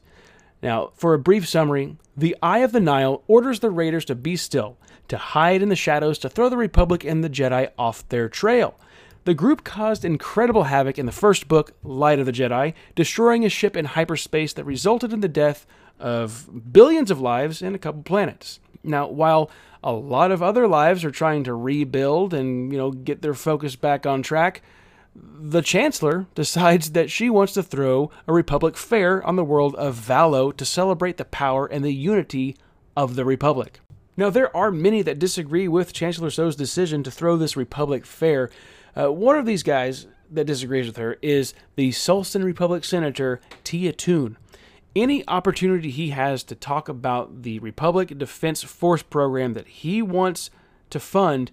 Now, 0.62 0.90
for 0.94 1.14
a 1.14 1.18
brief 1.18 1.48
summary, 1.48 1.96
the 2.16 2.36
Eye 2.42 2.58
of 2.58 2.72
the 2.72 2.80
Nihil 2.80 3.22
orders 3.28 3.60
the 3.60 3.70
Raiders 3.70 4.04
to 4.06 4.14
be 4.14 4.36
still, 4.36 4.76
to 5.08 5.16
hide 5.16 5.62
in 5.62 5.68
the 5.68 5.76
shadows, 5.76 6.18
to 6.18 6.28
throw 6.28 6.48
the 6.48 6.56
Republic 6.56 7.04
and 7.04 7.22
the 7.22 7.30
Jedi 7.30 7.70
off 7.78 8.08
their 8.08 8.28
trail. 8.28 8.74
The 9.24 9.34
group 9.34 9.62
caused 9.62 10.04
incredible 10.04 10.64
havoc 10.64 10.98
in 10.98 11.06
the 11.06 11.12
first 11.12 11.48
book, 11.48 11.72
Light 11.82 12.18
of 12.18 12.26
the 12.26 12.32
Jedi, 12.32 12.74
destroying 12.94 13.44
a 13.44 13.48
ship 13.48 13.76
in 13.76 13.84
hyperspace 13.84 14.52
that 14.54 14.64
resulted 14.64 15.12
in 15.12 15.20
the 15.20 15.28
death 15.28 15.66
of 16.00 16.72
billions 16.72 17.10
of 17.10 17.20
lives 17.20 17.60
and 17.62 17.76
a 17.76 17.78
couple 17.78 18.02
planets. 18.02 18.58
Now, 18.82 19.06
while 19.06 19.50
a 19.84 19.92
lot 19.92 20.32
of 20.32 20.42
other 20.42 20.66
lives 20.66 21.04
are 21.04 21.10
trying 21.10 21.44
to 21.44 21.54
rebuild 21.54 22.32
and, 22.34 22.72
you 22.72 22.78
know, 22.78 22.90
get 22.90 23.22
their 23.22 23.34
focus 23.34 23.76
back 23.76 24.06
on 24.06 24.22
track, 24.22 24.62
the 25.20 25.62
Chancellor 25.62 26.26
decides 26.34 26.92
that 26.92 27.10
she 27.10 27.30
wants 27.30 27.52
to 27.54 27.62
throw 27.62 28.10
a 28.26 28.32
Republic 28.32 28.76
fair 28.76 29.24
on 29.24 29.36
the 29.36 29.44
world 29.44 29.74
of 29.76 29.96
Valo 29.96 30.56
to 30.56 30.64
celebrate 30.64 31.16
the 31.16 31.24
power 31.24 31.66
and 31.66 31.84
the 31.84 31.94
unity 31.94 32.56
of 32.96 33.14
the 33.14 33.24
Republic. 33.24 33.80
Now, 34.16 34.30
there 34.30 34.54
are 34.56 34.72
many 34.72 35.02
that 35.02 35.20
disagree 35.20 35.68
with 35.68 35.92
Chancellor 35.92 36.30
Soh's 36.30 36.56
decision 36.56 37.04
to 37.04 37.10
throw 37.10 37.36
this 37.36 37.56
Republic 37.56 38.04
fair. 38.04 38.50
Uh, 38.96 39.12
one 39.12 39.38
of 39.38 39.46
these 39.46 39.62
guys 39.62 40.06
that 40.30 40.44
disagrees 40.44 40.86
with 40.86 40.96
her 40.96 41.16
is 41.22 41.54
the 41.76 41.90
Sullustan 41.90 42.44
Republic 42.44 42.84
Senator 42.84 43.40
Tia 43.62 43.92
Toon. 43.92 44.36
Any 44.96 45.26
opportunity 45.28 45.90
he 45.90 46.10
has 46.10 46.42
to 46.44 46.56
talk 46.56 46.88
about 46.88 47.42
the 47.42 47.60
Republic 47.60 48.18
Defense 48.18 48.64
Force 48.64 49.02
program 49.02 49.52
that 49.52 49.68
he 49.68 50.02
wants 50.02 50.50
to 50.90 50.98
fund, 50.98 51.52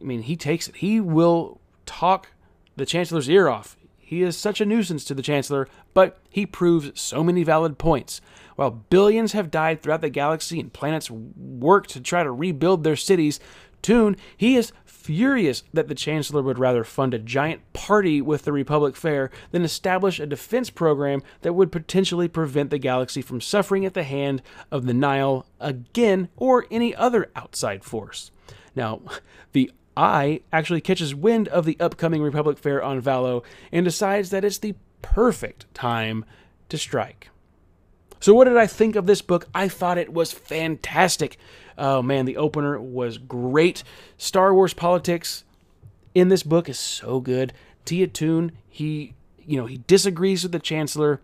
I 0.00 0.04
mean, 0.04 0.22
he 0.22 0.34
takes 0.34 0.66
it. 0.66 0.76
He 0.76 1.00
will 1.00 1.60
talk 1.86 2.32
the 2.78 2.86
Chancellor's 2.86 3.28
ear 3.28 3.48
off. 3.48 3.76
He 3.98 4.22
is 4.22 4.38
such 4.38 4.60
a 4.60 4.66
nuisance 4.66 5.04
to 5.04 5.14
the 5.14 5.22
Chancellor, 5.22 5.68
but 5.92 6.18
he 6.30 6.46
proves 6.46 6.98
so 6.98 7.22
many 7.22 7.42
valid 7.42 7.76
points. 7.76 8.22
While 8.56 8.70
billions 8.70 9.32
have 9.32 9.50
died 9.50 9.82
throughout 9.82 10.00
the 10.00 10.08
galaxy 10.08 10.58
and 10.58 10.72
planets 10.72 11.10
work 11.10 11.86
to 11.88 12.00
try 12.00 12.22
to 12.22 12.30
rebuild 12.30 12.84
their 12.84 12.96
cities, 12.96 13.38
Toon, 13.82 14.16
he 14.36 14.56
is 14.56 14.72
furious 14.84 15.62
that 15.72 15.88
the 15.88 15.94
Chancellor 15.94 16.42
would 16.42 16.58
rather 16.58 16.84
fund 16.84 17.14
a 17.14 17.18
giant 17.18 17.72
party 17.72 18.20
with 18.20 18.44
the 18.44 18.52
Republic 18.52 18.96
Fair 18.96 19.30
than 19.52 19.62
establish 19.62 20.18
a 20.18 20.26
defense 20.26 20.70
program 20.70 21.22
that 21.42 21.52
would 21.52 21.72
potentially 21.72 22.28
prevent 22.28 22.70
the 22.70 22.78
galaxy 22.78 23.22
from 23.22 23.40
suffering 23.40 23.86
at 23.86 23.94
the 23.94 24.02
hand 24.02 24.42
of 24.70 24.86
the 24.86 24.94
Nihil 24.94 25.46
again 25.60 26.28
or 26.36 26.66
any 26.70 26.94
other 26.94 27.30
outside 27.36 27.84
force. 27.84 28.30
Now, 28.74 29.00
the 29.52 29.70
Eye 29.98 30.40
actually 30.52 30.80
catches 30.80 31.12
wind 31.12 31.48
of 31.48 31.64
the 31.64 31.76
upcoming 31.80 32.22
Republic 32.22 32.56
Fair 32.56 32.80
on 32.82 33.02
Valo 33.02 33.42
and 33.72 33.84
decides 33.84 34.30
that 34.30 34.44
it's 34.44 34.58
the 34.58 34.76
perfect 35.02 35.72
time 35.74 36.24
to 36.68 36.78
strike. 36.78 37.30
So, 38.20 38.32
what 38.32 38.44
did 38.44 38.56
I 38.56 38.68
think 38.68 38.94
of 38.94 39.06
this 39.06 39.22
book? 39.22 39.48
I 39.54 39.66
thought 39.66 39.98
it 39.98 40.12
was 40.12 40.32
fantastic. 40.32 41.36
Oh 41.76 42.00
man, 42.00 42.26
the 42.26 42.36
opener 42.36 42.80
was 42.80 43.18
great. 43.18 43.82
Star 44.16 44.54
Wars 44.54 44.72
politics 44.72 45.44
in 46.14 46.28
this 46.28 46.44
book 46.44 46.68
is 46.68 46.78
so 46.78 47.18
good. 47.18 47.52
Tia 47.84 48.06
Toon, 48.06 48.52
he, 48.68 49.14
you 49.44 49.56
know, 49.56 49.66
he 49.66 49.78
disagrees 49.86 50.44
with 50.44 50.52
the 50.52 50.58
Chancellor. 50.60 51.20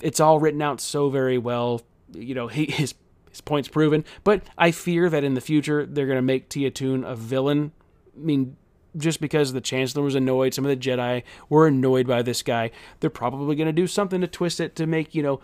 It's 0.00 0.20
all 0.20 0.38
written 0.38 0.62
out 0.62 0.80
so 0.80 1.10
very 1.10 1.38
well. 1.38 1.82
You 2.12 2.34
know, 2.34 2.46
he, 2.46 2.66
his 2.70 2.94
his 3.30 3.40
point's 3.40 3.68
proven. 3.68 4.04
But 4.22 4.42
I 4.56 4.70
fear 4.70 5.10
that 5.10 5.24
in 5.24 5.34
the 5.34 5.40
future 5.40 5.86
they're 5.86 6.06
going 6.06 6.16
to 6.16 6.22
make 6.22 6.48
Tia 6.48 6.70
Toon 6.70 7.02
a 7.04 7.16
villain 7.16 7.72
I 7.79 7.79
mean, 8.20 8.56
just 8.96 9.20
because 9.20 9.52
the 9.52 9.60
Chancellor 9.60 10.02
was 10.02 10.14
annoyed, 10.14 10.54
some 10.54 10.64
of 10.64 10.70
the 10.70 10.76
Jedi 10.76 11.22
were 11.48 11.66
annoyed 11.66 12.06
by 12.06 12.22
this 12.22 12.42
guy, 12.42 12.70
they're 13.00 13.10
probably 13.10 13.56
going 13.56 13.66
to 13.66 13.72
do 13.72 13.86
something 13.86 14.20
to 14.20 14.26
twist 14.26 14.60
it 14.60 14.74
to 14.76 14.86
make, 14.86 15.14
you 15.14 15.22
know, 15.22 15.40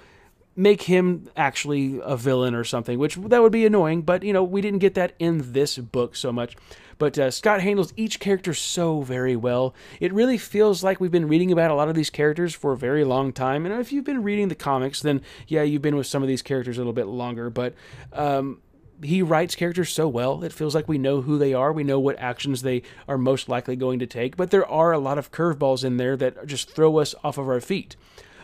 make 0.56 0.83
him 0.83 1.28
actually 1.37 2.00
a 2.02 2.16
villain 2.16 2.54
or 2.54 2.64
something, 2.64 2.99
which 2.99 3.16
that 3.16 3.42
would 3.42 3.52
be 3.52 3.66
annoying, 3.66 4.02
but, 4.02 4.23
you 4.23 4.33
know, 4.33 4.42
we 4.42 4.62
didn't 4.62 4.78
get 4.78 4.95
that 4.95 5.12
in 5.18 5.52
this 5.52 5.76
book 5.76 6.16
so 6.16 6.33
much. 6.33 6.56
But 6.99 7.18
uh, 7.18 7.30
Scott 7.30 7.61
handles 7.61 7.92
each 7.97 8.21
character 8.21 8.54
so 8.54 9.02
very 9.02 9.37
well. 9.37 9.75
It 10.00 10.14
really 10.14 10.38
feels 10.38 10.83
like 10.83 10.99
we've 10.99 11.11
been 11.11 11.28
reading 11.28 11.52
about 11.52 11.71
a 11.71 11.75
lot 11.75 11.90
of 11.90 11.95
these 11.95 12.09
characters 12.09 12.54
for 12.54 12.73
a 12.73 12.76
very 12.76 13.04
long 13.04 13.35
time. 13.35 13.66
And 13.66 13.78
if 13.78 13.92
you've 13.92 14.04
been 14.04 14.23
reading 14.23 14.49
the 14.49 14.54
comics, 14.54 15.02
then 15.02 15.21
yeah, 15.47 15.62
you've 15.62 15.83
been 15.83 15.97
with 15.97 16.06
some 16.06 16.23
of 16.23 16.28
these 16.28 16.40
characters 16.40 16.78
a 16.78 16.80
little 16.80 16.95
bit 16.95 17.06
longer. 17.06 17.50
But 17.50 17.75
um, 18.14 18.62
he 19.02 19.22
writes 19.22 19.54
characters 19.54 19.90
so 19.90 20.08
well. 20.08 20.42
It 20.42 20.52
feels 20.52 20.74
like 20.74 20.88
we 20.88 20.98
know 20.98 21.22
who 21.22 21.38
they 21.38 21.54
are. 21.54 21.72
We 21.72 21.84
know 21.84 22.00
what 22.00 22.18
actions 22.18 22.62
they 22.62 22.82
are 23.08 23.18
most 23.18 23.48
likely 23.48 23.76
going 23.76 23.98
to 23.98 24.06
take. 24.06 24.36
But 24.36 24.50
there 24.50 24.66
are 24.66 24.92
a 24.92 24.98
lot 24.98 25.18
of 25.18 25.32
curveballs 25.32 25.84
in 25.84 25.96
there 25.96 26.16
that 26.16 26.46
just 26.46 26.70
throw 26.70 26.98
us 26.98 27.14
off 27.22 27.38
of 27.38 27.48
our 27.48 27.60
feet. 27.60 27.96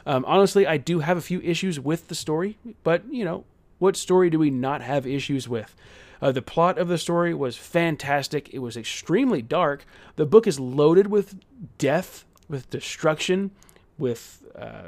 Um, 0.05 0.25
honestly, 0.27 0.67
I 0.67 0.77
do 0.77 1.01
have 1.01 1.17
a 1.17 1.23
few 1.23 1.41
issues 1.41 1.79
with 1.79 2.09
the 2.09 2.15
story, 2.15 2.59
but 2.83 3.03
you 3.11 3.25
know, 3.25 3.45
what 3.79 3.97
story 3.97 4.31
do 4.31 4.39
we 4.39 4.51
not 4.51 4.83
have 4.83 5.07
issues 5.07 5.49
with? 5.49 5.75
Uh, 6.21 6.31
the 6.31 6.43
plot 6.43 6.79
of 6.79 6.89
the 6.89 6.99
story 6.99 7.35
was 7.35 7.57
fantastic. 7.57 8.53
It 8.55 8.61
was 8.61 8.77
extremely 8.77 9.43
dark. 9.43 9.85
The 10.17 10.27
book 10.27 10.47
is 10.47 10.61
loaded 10.61 11.09
with 11.09 11.35
death, 11.79 12.25
with 12.49 12.71
destruction, 12.71 13.51
with 13.99 14.45
uh, 14.57 14.83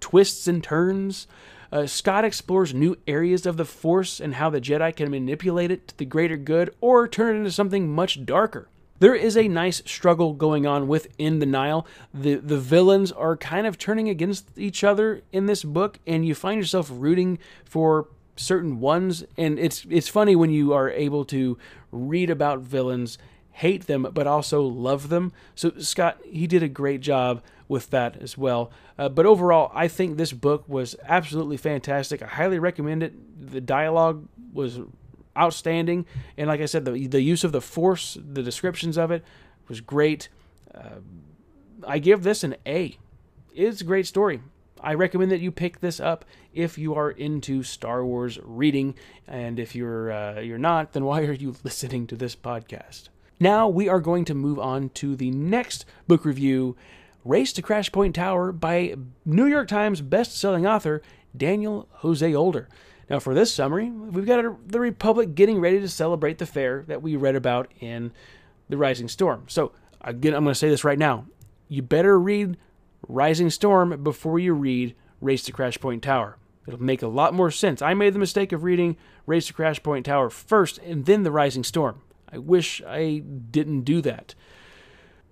twists 0.00 0.48
and 0.48 0.64
turns. 0.64 1.26
Uh, 1.74 1.88
Scott 1.88 2.24
explores 2.24 2.72
new 2.72 2.96
areas 3.08 3.46
of 3.46 3.56
the 3.56 3.64
Force 3.64 4.20
and 4.20 4.36
how 4.36 4.48
the 4.48 4.60
Jedi 4.60 4.94
can 4.94 5.10
manipulate 5.10 5.72
it 5.72 5.88
to 5.88 5.98
the 5.98 6.04
greater 6.04 6.36
good 6.36 6.72
or 6.80 7.08
turn 7.08 7.34
it 7.34 7.38
into 7.40 7.50
something 7.50 7.92
much 7.92 8.24
darker. 8.24 8.68
There 9.00 9.16
is 9.16 9.36
a 9.36 9.48
nice 9.48 9.82
struggle 9.84 10.34
going 10.34 10.68
on 10.68 10.86
within 10.86 11.40
the 11.40 11.46
Nihil. 11.46 11.84
The 12.14 12.36
the 12.36 12.58
villains 12.58 13.10
are 13.10 13.36
kind 13.36 13.66
of 13.66 13.76
turning 13.76 14.08
against 14.08 14.56
each 14.56 14.84
other 14.84 15.22
in 15.32 15.46
this 15.46 15.64
book, 15.64 15.98
and 16.06 16.24
you 16.24 16.32
find 16.36 16.60
yourself 16.60 16.88
rooting 16.92 17.40
for 17.64 18.06
certain 18.36 18.78
ones. 18.78 19.24
And 19.36 19.58
it's 19.58 19.84
it's 19.90 20.08
funny 20.08 20.36
when 20.36 20.50
you 20.50 20.72
are 20.72 20.90
able 20.90 21.24
to 21.26 21.58
read 21.90 22.30
about 22.30 22.60
villains, 22.60 23.18
hate 23.50 23.88
them, 23.88 24.06
but 24.14 24.28
also 24.28 24.62
love 24.62 25.08
them. 25.08 25.32
So 25.56 25.72
Scott, 25.78 26.20
he 26.24 26.46
did 26.46 26.62
a 26.62 26.68
great 26.68 27.00
job 27.00 27.42
with 27.68 27.90
that 27.90 28.16
as 28.20 28.36
well. 28.36 28.70
Uh, 28.98 29.08
but 29.08 29.26
overall, 29.26 29.70
I 29.74 29.88
think 29.88 30.16
this 30.16 30.32
book 30.32 30.64
was 30.68 30.96
absolutely 31.06 31.56
fantastic. 31.56 32.22
I 32.22 32.26
highly 32.26 32.58
recommend 32.58 33.02
it. 33.02 33.50
The 33.50 33.60
dialogue 33.60 34.28
was 34.52 34.80
outstanding, 35.36 36.06
and 36.36 36.48
like 36.48 36.60
I 36.60 36.66
said, 36.66 36.84
the 36.84 37.06
the 37.06 37.22
use 37.22 37.44
of 37.44 37.52
the 37.52 37.60
Force, 37.60 38.16
the 38.20 38.42
descriptions 38.42 38.96
of 38.96 39.10
it 39.10 39.24
was 39.68 39.80
great. 39.80 40.28
Uh, 40.74 41.00
I 41.86 41.98
give 41.98 42.22
this 42.22 42.44
an 42.44 42.56
A. 42.66 42.96
It's 43.54 43.80
a 43.80 43.84
great 43.84 44.06
story. 44.06 44.40
I 44.80 44.94
recommend 44.94 45.30
that 45.30 45.40
you 45.40 45.50
pick 45.50 45.80
this 45.80 45.98
up 45.98 46.24
if 46.52 46.76
you 46.76 46.94
are 46.94 47.10
into 47.10 47.62
Star 47.62 48.04
Wars 48.04 48.38
reading, 48.42 48.94
and 49.26 49.58
if 49.58 49.74
you're 49.74 50.12
uh, 50.12 50.40
you're 50.40 50.58
not, 50.58 50.92
then 50.92 51.04
why 51.04 51.22
are 51.22 51.32
you 51.32 51.56
listening 51.64 52.06
to 52.08 52.16
this 52.16 52.36
podcast? 52.36 53.08
Now 53.40 53.68
we 53.68 53.88
are 53.88 54.00
going 54.00 54.24
to 54.26 54.34
move 54.34 54.58
on 54.58 54.90
to 54.90 55.16
the 55.16 55.30
next 55.30 55.84
book 56.06 56.24
review, 56.24 56.76
Race 57.24 57.54
to 57.54 57.62
Crashpoint 57.62 58.12
Tower 58.12 58.52
by 58.52 58.94
New 59.24 59.46
York 59.46 59.66
Times 59.66 60.02
best-selling 60.02 60.66
author 60.66 61.00
Daniel 61.34 61.88
Jose 61.92 62.34
Older. 62.34 62.68
Now, 63.08 63.18
for 63.18 63.32
this 63.32 63.52
summary, 63.52 63.90
we've 63.90 64.26
got 64.26 64.68
the 64.68 64.80
Republic 64.80 65.34
getting 65.34 65.58
ready 65.58 65.80
to 65.80 65.88
celebrate 65.88 66.36
the 66.36 66.46
fair 66.46 66.84
that 66.86 67.00
we 67.02 67.16
read 67.16 67.34
about 67.34 67.72
in 67.80 68.12
The 68.68 68.76
Rising 68.76 69.08
Storm. 69.08 69.44
So, 69.48 69.72
again, 70.02 70.34
I'm 70.34 70.44
going 70.44 70.52
to 70.52 70.58
say 70.58 70.68
this 70.68 70.84
right 70.84 70.98
now. 70.98 71.26
You 71.68 71.80
better 71.80 72.18
read 72.18 72.58
Rising 73.08 73.48
Storm 73.48 74.02
before 74.02 74.38
you 74.38 74.52
read 74.52 74.94
Race 75.22 75.42
to 75.44 75.52
Crashpoint 75.52 76.02
Tower. 76.02 76.36
It'll 76.66 76.82
make 76.82 77.02
a 77.02 77.08
lot 77.08 77.32
more 77.34 77.50
sense. 77.50 77.80
I 77.80 77.94
made 77.94 78.14
the 78.14 78.18
mistake 78.18 78.52
of 78.52 78.64
reading 78.64 78.96
Race 79.26 79.46
to 79.46 79.54
Crashpoint 79.54 80.04
Tower 80.04 80.28
first 80.28 80.78
and 80.78 81.06
then 81.06 81.22
The 81.22 81.32
Rising 81.32 81.64
Storm. 81.64 82.02
I 82.30 82.36
wish 82.36 82.82
I 82.86 83.22
didn't 83.50 83.82
do 83.82 84.02
that. 84.02 84.34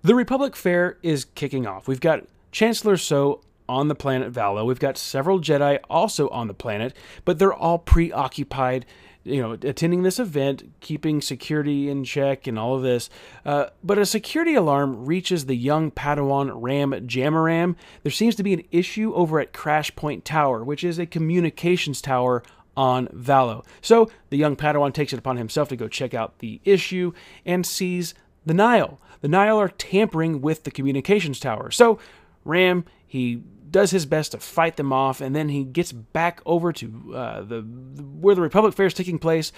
The 0.03 0.15
Republic 0.15 0.57
Fair 0.57 0.97
is 1.01 1.23
kicking 1.23 1.65
off. 1.65 1.87
We've 1.87 2.01
got 2.01 2.25
Chancellor 2.51 2.97
Soh 2.97 3.39
on 3.69 3.87
the 3.87 3.95
planet 3.95 4.33
Valo. 4.33 4.65
We've 4.65 4.77
got 4.77 4.97
several 4.97 5.39
Jedi 5.39 5.79
also 5.89 6.27
on 6.27 6.47
the 6.47 6.53
planet, 6.53 6.93
but 7.23 7.39
they're 7.39 7.53
all 7.53 7.79
preoccupied 7.79 8.85
you 9.23 9.41
know, 9.41 9.53
attending 9.53 10.03
this 10.03 10.19
event, 10.19 10.69
keeping 10.81 11.21
security 11.21 11.89
in 11.89 12.03
check, 12.03 12.45
and 12.47 12.59
all 12.59 12.75
of 12.75 12.81
this. 12.81 13.09
Uh, 13.45 13.67
but 13.81 13.97
a 13.97 14.05
security 14.05 14.55
alarm 14.55 15.05
reaches 15.05 15.45
the 15.45 15.55
young 15.55 15.89
Padawan 15.91 16.51
Ram 16.53 16.91
Jomaram. 17.07 17.77
There 18.03 18.11
seems 18.11 18.35
to 18.35 18.43
be 18.43 18.51
an 18.51 18.63
issue 18.71 19.13
over 19.13 19.39
at 19.39 19.53
Crashpoint 19.53 20.25
Tower, 20.25 20.65
which 20.65 20.83
is 20.83 20.99
a 20.99 21.05
communications 21.05 22.01
tower 22.01 22.43
on 22.75 23.07
Valo. 23.07 23.63
So 23.81 24.11
the 24.29 24.37
young 24.37 24.57
Padawan 24.57 24.93
takes 24.93 25.13
it 25.13 25.19
upon 25.19 25.37
himself 25.37 25.69
to 25.69 25.77
go 25.77 25.87
check 25.87 26.13
out 26.13 26.39
the 26.39 26.59
issue 26.65 27.13
and 27.45 27.65
sees 27.65 28.13
the 28.45 28.53
Nihil. 28.53 28.99
The 29.23 29.29
Nihil 29.29 29.57
are 29.57 29.69
tampering 29.69 30.41
with 30.41 30.65
the 30.65 30.71
communications 30.71 31.39
tower. 31.39 31.71
So 31.71 31.97
Ram, 32.43 32.83
he 33.07 33.41
does 33.71 33.91
his 33.91 34.05
best 34.05 34.33
to 34.33 34.37
fight 34.37 34.75
them 34.75 34.91
off, 34.91 35.21
and 35.21 35.33
then 35.33 35.47
he 35.47 35.63
gets 35.63 35.93
back 35.93 36.41
over 36.45 36.73
to 36.73 37.13
uh, 37.15 37.41
the 37.41 37.61
where 37.61 38.35
the 38.35 38.41
Republic 38.41 38.73
Fair 38.73 38.87
is 38.87 38.93
taking 38.93 39.17
place. 39.17 39.53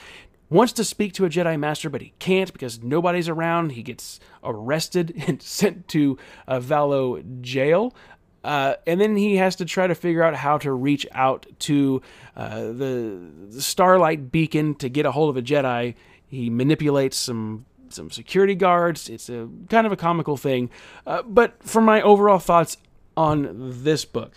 Wants 0.51 0.71
to 0.73 0.83
speak 0.83 1.13
to 1.13 1.25
a 1.25 1.29
Jedi 1.29 1.59
Master, 1.59 1.89
but 1.89 2.01
he 2.01 2.13
can't 2.19 2.53
because 2.53 2.83
nobody's 2.83 3.27
around. 3.27 3.71
He 3.71 3.81
gets 3.81 4.19
arrested 4.43 5.15
and 5.27 5.41
sent 5.41 5.87
to 5.87 6.19
a 6.47 6.61
Valo 6.61 7.41
jail. 7.41 7.95
Uh, 8.43 8.75
and 8.85 9.01
then 9.01 9.15
he 9.15 9.37
has 9.37 9.55
to 9.55 9.65
try 9.65 9.87
to 9.87 9.95
figure 9.95 10.21
out 10.21 10.35
how 10.35 10.59
to 10.59 10.71
reach 10.71 11.07
out 11.11 11.47
to 11.57 12.03
uh, 12.35 12.59
the, 12.65 13.31
the 13.49 13.61
Starlight 13.63 14.31
Beacon 14.31 14.75
to 14.75 14.89
get 14.89 15.07
a 15.07 15.11
hold 15.11 15.31
of 15.31 15.37
a 15.37 15.41
Jedi. 15.41 15.95
He 16.27 16.51
manipulates 16.51 17.17
some 17.17 17.65
some 17.89 18.11
security 18.11 18.55
guards. 18.55 19.09
It's 19.09 19.29
a 19.29 19.49
kind 19.69 19.85
of 19.85 19.93
a 19.93 19.97
comical 19.97 20.37
thing. 20.37 20.69
Uh, 21.05 21.21
but 21.23 21.61
for 21.63 21.81
my 21.81 22.01
overall 22.01 22.39
thoughts, 22.39 22.77
on 23.17 23.71
this 23.83 24.05
book. 24.05 24.33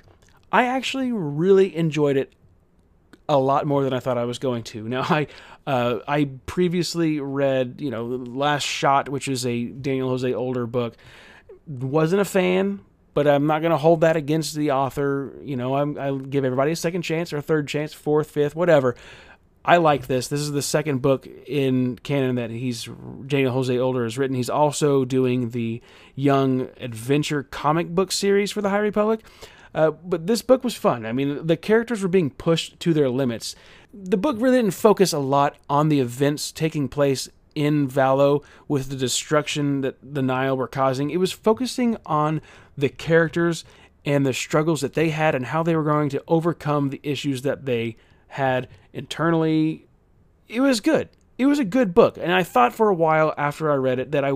I 0.51 0.65
actually 0.65 1.13
really 1.13 1.77
enjoyed 1.77 2.17
it 2.17 2.33
a 3.29 3.39
lot 3.39 3.67
more 3.67 3.85
than 3.85 3.93
I 3.93 4.01
thought 4.01 4.17
I 4.17 4.25
was 4.25 4.39
going 4.39 4.63
to. 4.65 4.89
Now, 4.89 5.03
I 5.03 5.27
uh, 5.67 5.99
I 6.09 6.31
previously 6.47 7.21
read, 7.21 7.77
you 7.79 7.91
know, 7.91 8.07
Last 8.07 8.65
Shot, 8.65 9.09
which 9.11 9.29
is 9.29 9.45
a 9.45 9.67
Daniel 9.67 10.09
Jose 10.09 10.33
Older 10.33 10.67
book. 10.67 10.97
Wasn't 11.67 12.23
a 12.23 12.25
fan, 12.25 12.81
but 13.13 13.27
I'm 13.29 13.47
not 13.47 13.61
going 13.61 13.73
to 13.73 13.77
hold 13.77 14.01
that 14.01 14.17
against 14.17 14.55
the 14.55 14.71
author. 14.71 15.35
You 15.43 15.57
know, 15.57 15.75
I'm, 15.75 15.99
I 15.99 16.17
give 16.17 16.47
everybody 16.47 16.73
a 16.73 16.77
second 16.77 17.03
chance 17.03 17.35
or 17.35 17.37
a 17.37 17.43
third 17.43 17.69
chance, 17.69 17.93
fourth, 17.93 18.31
fifth, 18.31 18.57
whatever. 18.57 18.97
I 19.69 19.77
like 19.77 20.07
this. 20.07 20.29
This 20.29 20.41
is 20.41 20.53
the 20.53 20.63
second 20.63 21.03
book 21.03 21.29
in 21.47 21.97
canon 21.97 22.37
that 22.37 22.49
he's 22.49 22.89
Daniel 23.27 23.53
Jose 23.53 23.79
Older 23.79 24.05
has 24.05 24.17
written. 24.17 24.35
He's 24.35 24.49
also 24.49 25.05
doing 25.05 25.51
the 25.51 25.83
Young 26.15 26.71
Adventure 26.81 27.43
comic 27.43 27.91
book 27.91 28.11
series 28.11 28.51
for 28.51 28.63
the 28.63 28.71
High 28.71 28.79
Republic. 28.79 29.21
Uh, 29.75 29.91
but 29.91 30.27
this 30.27 30.41
book 30.41 30.65
was 30.65 30.75
fun. 30.75 31.05
I 31.05 31.13
mean, 31.13 31.47
the 31.47 31.59
characters 31.59 32.01
were 32.01 32.09
being 32.09 32.31
pushed 32.31 32.81
to 32.81 32.95
their 32.95 33.11
limits. 33.11 33.55
The 33.93 34.17
book 34.17 34.37
really 34.39 34.57
didn't 34.57 34.73
focus 34.73 35.13
a 35.13 35.19
lot 35.19 35.59
on 35.69 35.91
the 35.91 36.01
events 36.01 36.51
taking 36.51 36.89
place 36.89 37.29
in 37.55 37.89
Valo 37.89 38.43
with 38.69 38.89
the 38.89 38.97
destruction 38.97 39.83
that 39.83 39.99
the 40.03 40.23
Nihil 40.23 40.57
were 40.57 40.67
causing. 40.67 41.11
It 41.11 41.19
was 41.19 41.33
focusing 41.33 41.99
on 42.07 42.41
the 42.79 42.89
characters 42.89 43.67
and 44.07 44.25
the 44.25 44.33
struggles 44.33 44.81
that 44.81 44.95
they 44.95 45.11
had 45.11 45.35
and 45.35 45.45
how 45.45 45.63
they 45.63 45.77
were 45.77 45.85
going 45.85 46.09
to 46.09 46.25
overcome 46.27 46.89
the 46.89 47.01
issues 47.03 47.43
that 47.43 47.67
they 47.67 47.99
had 48.29 48.69
internally. 48.93 49.87
It 50.49 50.61
was 50.61 50.81
good. 50.81 51.09
It 51.37 51.47
was 51.47 51.59
a 51.59 51.65
good 51.65 51.95
book. 51.95 52.19
And 52.19 52.33
I 52.33 52.43
thought 52.43 52.75
for 52.75 52.89
a 52.89 52.95
while 52.95 53.35
after 53.37 53.71
I 53.71 53.77
read 53.77 53.99
it 53.99 54.13
that 54.13 54.25
I 54.25 54.33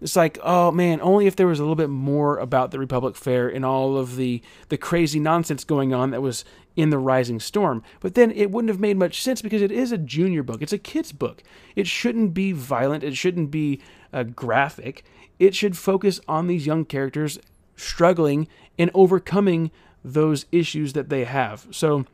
it's 0.00 0.14
like, 0.14 0.38
oh 0.42 0.70
man, 0.70 1.00
only 1.00 1.26
if 1.26 1.34
there 1.34 1.46
was 1.46 1.58
a 1.58 1.62
little 1.62 1.74
bit 1.74 1.90
more 1.90 2.38
about 2.38 2.70
the 2.70 2.78
Republic 2.78 3.16
Fair 3.16 3.48
and 3.48 3.64
all 3.64 3.96
of 3.96 4.16
the 4.16 4.42
the 4.68 4.78
crazy 4.78 5.18
nonsense 5.18 5.64
going 5.64 5.92
on 5.92 6.10
that 6.10 6.22
was 6.22 6.44
in 6.76 6.90
the 6.90 6.98
Rising 6.98 7.40
Storm. 7.40 7.82
But 8.00 8.14
then 8.14 8.30
it 8.30 8.52
wouldn't 8.52 8.68
have 8.68 8.80
made 8.80 8.96
much 8.96 9.22
sense 9.22 9.42
because 9.42 9.62
it 9.62 9.72
is 9.72 9.90
a 9.90 9.98
junior 9.98 10.44
book. 10.44 10.62
It's 10.62 10.72
a 10.72 10.78
kid's 10.78 11.10
book. 11.10 11.42
It 11.74 11.88
shouldn't 11.88 12.34
be 12.34 12.52
violent. 12.52 13.02
It 13.02 13.16
shouldn't 13.16 13.50
be 13.50 13.80
uh, 14.12 14.22
graphic. 14.22 15.04
It 15.40 15.56
should 15.56 15.76
focus 15.76 16.20
on 16.28 16.46
these 16.46 16.66
young 16.66 16.84
characters 16.84 17.40
struggling 17.74 18.46
and 18.78 18.90
overcoming 18.94 19.72
those 20.04 20.46
issues 20.52 20.92
that 20.92 21.08
they 21.08 21.24
have. 21.24 21.66
So 21.72 22.06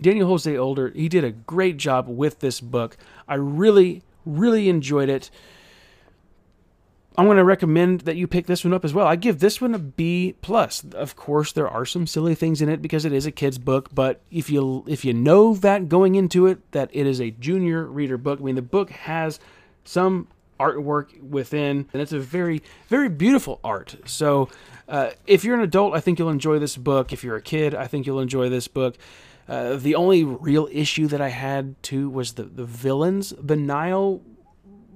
Daniel 0.00 0.28
Jose 0.28 0.56
Older, 0.56 0.90
he 0.90 1.08
did 1.08 1.24
a 1.24 1.30
great 1.32 1.76
job 1.76 2.08
with 2.08 2.40
this 2.40 2.60
book. 2.60 2.96
I 3.28 3.34
really, 3.34 4.02
really 4.24 4.68
enjoyed 4.68 5.08
it. 5.08 5.30
I'm 7.16 7.26
going 7.26 7.36
to 7.36 7.44
recommend 7.44 8.00
that 8.02 8.16
you 8.16 8.26
pick 8.26 8.46
this 8.46 8.64
one 8.64 8.74
up 8.74 8.84
as 8.84 8.92
well. 8.92 9.06
I 9.06 9.14
give 9.14 9.38
this 9.38 9.60
one 9.60 9.72
a 9.72 9.78
B 9.78 10.34
plus. 10.42 10.82
Of 10.94 11.14
course, 11.14 11.52
there 11.52 11.68
are 11.68 11.86
some 11.86 12.08
silly 12.08 12.34
things 12.34 12.60
in 12.60 12.68
it 12.68 12.82
because 12.82 13.04
it 13.04 13.12
is 13.12 13.24
a 13.24 13.30
kid's 13.30 13.58
book, 13.58 13.88
but 13.94 14.20
if 14.32 14.50
you 14.50 14.84
if 14.88 15.04
you 15.04 15.12
know 15.12 15.54
that 15.54 15.88
going 15.88 16.16
into 16.16 16.46
it 16.46 16.58
that 16.72 16.90
it 16.92 17.06
is 17.06 17.20
a 17.20 17.30
junior 17.30 17.84
reader 17.84 18.18
book, 18.18 18.40
I 18.40 18.42
mean 18.42 18.56
the 18.56 18.62
book 18.62 18.90
has 18.90 19.38
some 19.84 20.26
artwork 20.58 21.20
within, 21.22 21.88
and 21.92 22.02
it's 22.02 22.12
a 22.12 22.18
very 22.18 22.62
very 22.88 23.08
beautiful 23.08 23.60
art. 23.62 23.94
So 24.06 24.48
uh, 24.88 25.10
if 25.24 25.44
you're 25.44 25.56
an 25.56 25.62
adult, 25.62 25.94
I 25.94 26.00
think 26.00 26.18
you'll 26.18 26.30
enjoy 26.30 26.58
this 26.58 26.76
book. 26.76 27.12
If 27.12 27.22
you're 27.22 27.36
a 27.36 27.42
kid, 27.42 27.76
I 27.76 27.86
think 27.86 28.06
you'll 28.06 28.20
enjoy 28.20 28.48
this 28.48 28.66
book. 28.66 28.96
Uh, 29.48 29.76
the 29.76 29.94
only 29.94 30.24
real 30.24 30.68
issue 30.72 31.06
that 31.08 31.20
I 31.20 31.28
had 31.28 31.82
too 31.82 32.08
was 32.08 32.34
the 32.34 32.44
the 32.44 32.64
villains. 32.64 33.34
The 33.40 33.56
Nihil 33.56 34.22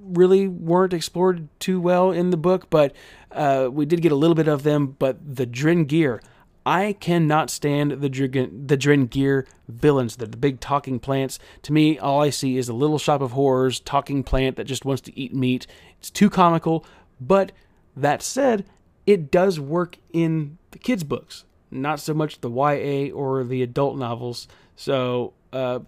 really 0.02 0.48
weren't 0.48 0.94
explored 0.94 1.48
too 1.60 1.80
well 1.80 2.10
in 2.10 2.30
the 2.30 2.36
book, 2.36 2.70
but 2.70 2.94
uh, 3.30 3.68
we 3.70 3.84
did 3.84 4.00
get 4.00 4.12
a 4.12 4.16
little 4.16 4.34
bit 4.34 4.48
of 4.48 4.62
them. 4.62 4.96
But 4.98 5.36
the 5.36 5.46
Drengir, 5.46 6.20
I 6.64 6.94
cannot 6.94 7.50
stand 7.50 7.92
the 7.92 8.08
Drin, 8.08 8.66
the 8.66 8.78
Drengir 8.78 9.46
villains, 9.68 10.16
the, 10.16 10.26
the 10.26 10.36
big 10.36 10.60
talking 10.60 10.98
plants. 10.98 11.38
To 11.62 11.72
me, 11.72 11.98
all 11.98 12.22
I 12.22 12.30
see 12.30 12.56
is 12.56 12.68
a 12.68 12.74
little 12.74 12.98
shop 12.98 13.20
of 13.20 13.32
horrors 13.32 13.80
talking 13.80 14.22
plant 14.22 14.56
that 14.56 14.64
just 14.64 14.84
wants 14.84 15.02
to 15.02 15.18
eat 15.18 15.34
meat. 15.34 15.66
It's 15.98 16.10
too 16.10 16.30
comical, 16.30 16.86
but 17.20 17.52
that 17.94 18.22
said, 18.22 18.64
it 19.06 19.30
does 19.30 19.60
work 19.60 19.98
in 20.12 20.58
the 20.70 20.78
kids' 20.78 21.04
books 21.04 21.44
not 21.70 22.00
so 22.00 22.14
much 22.14 22.40
the 22.40 22.50
YA 22.50 23.12
or 23.12 23.44
the 23.44 23.62
adult 23.62 23.96
novels. 23.96 24.48
So 24.76 25.34
uh, 25.52 25.80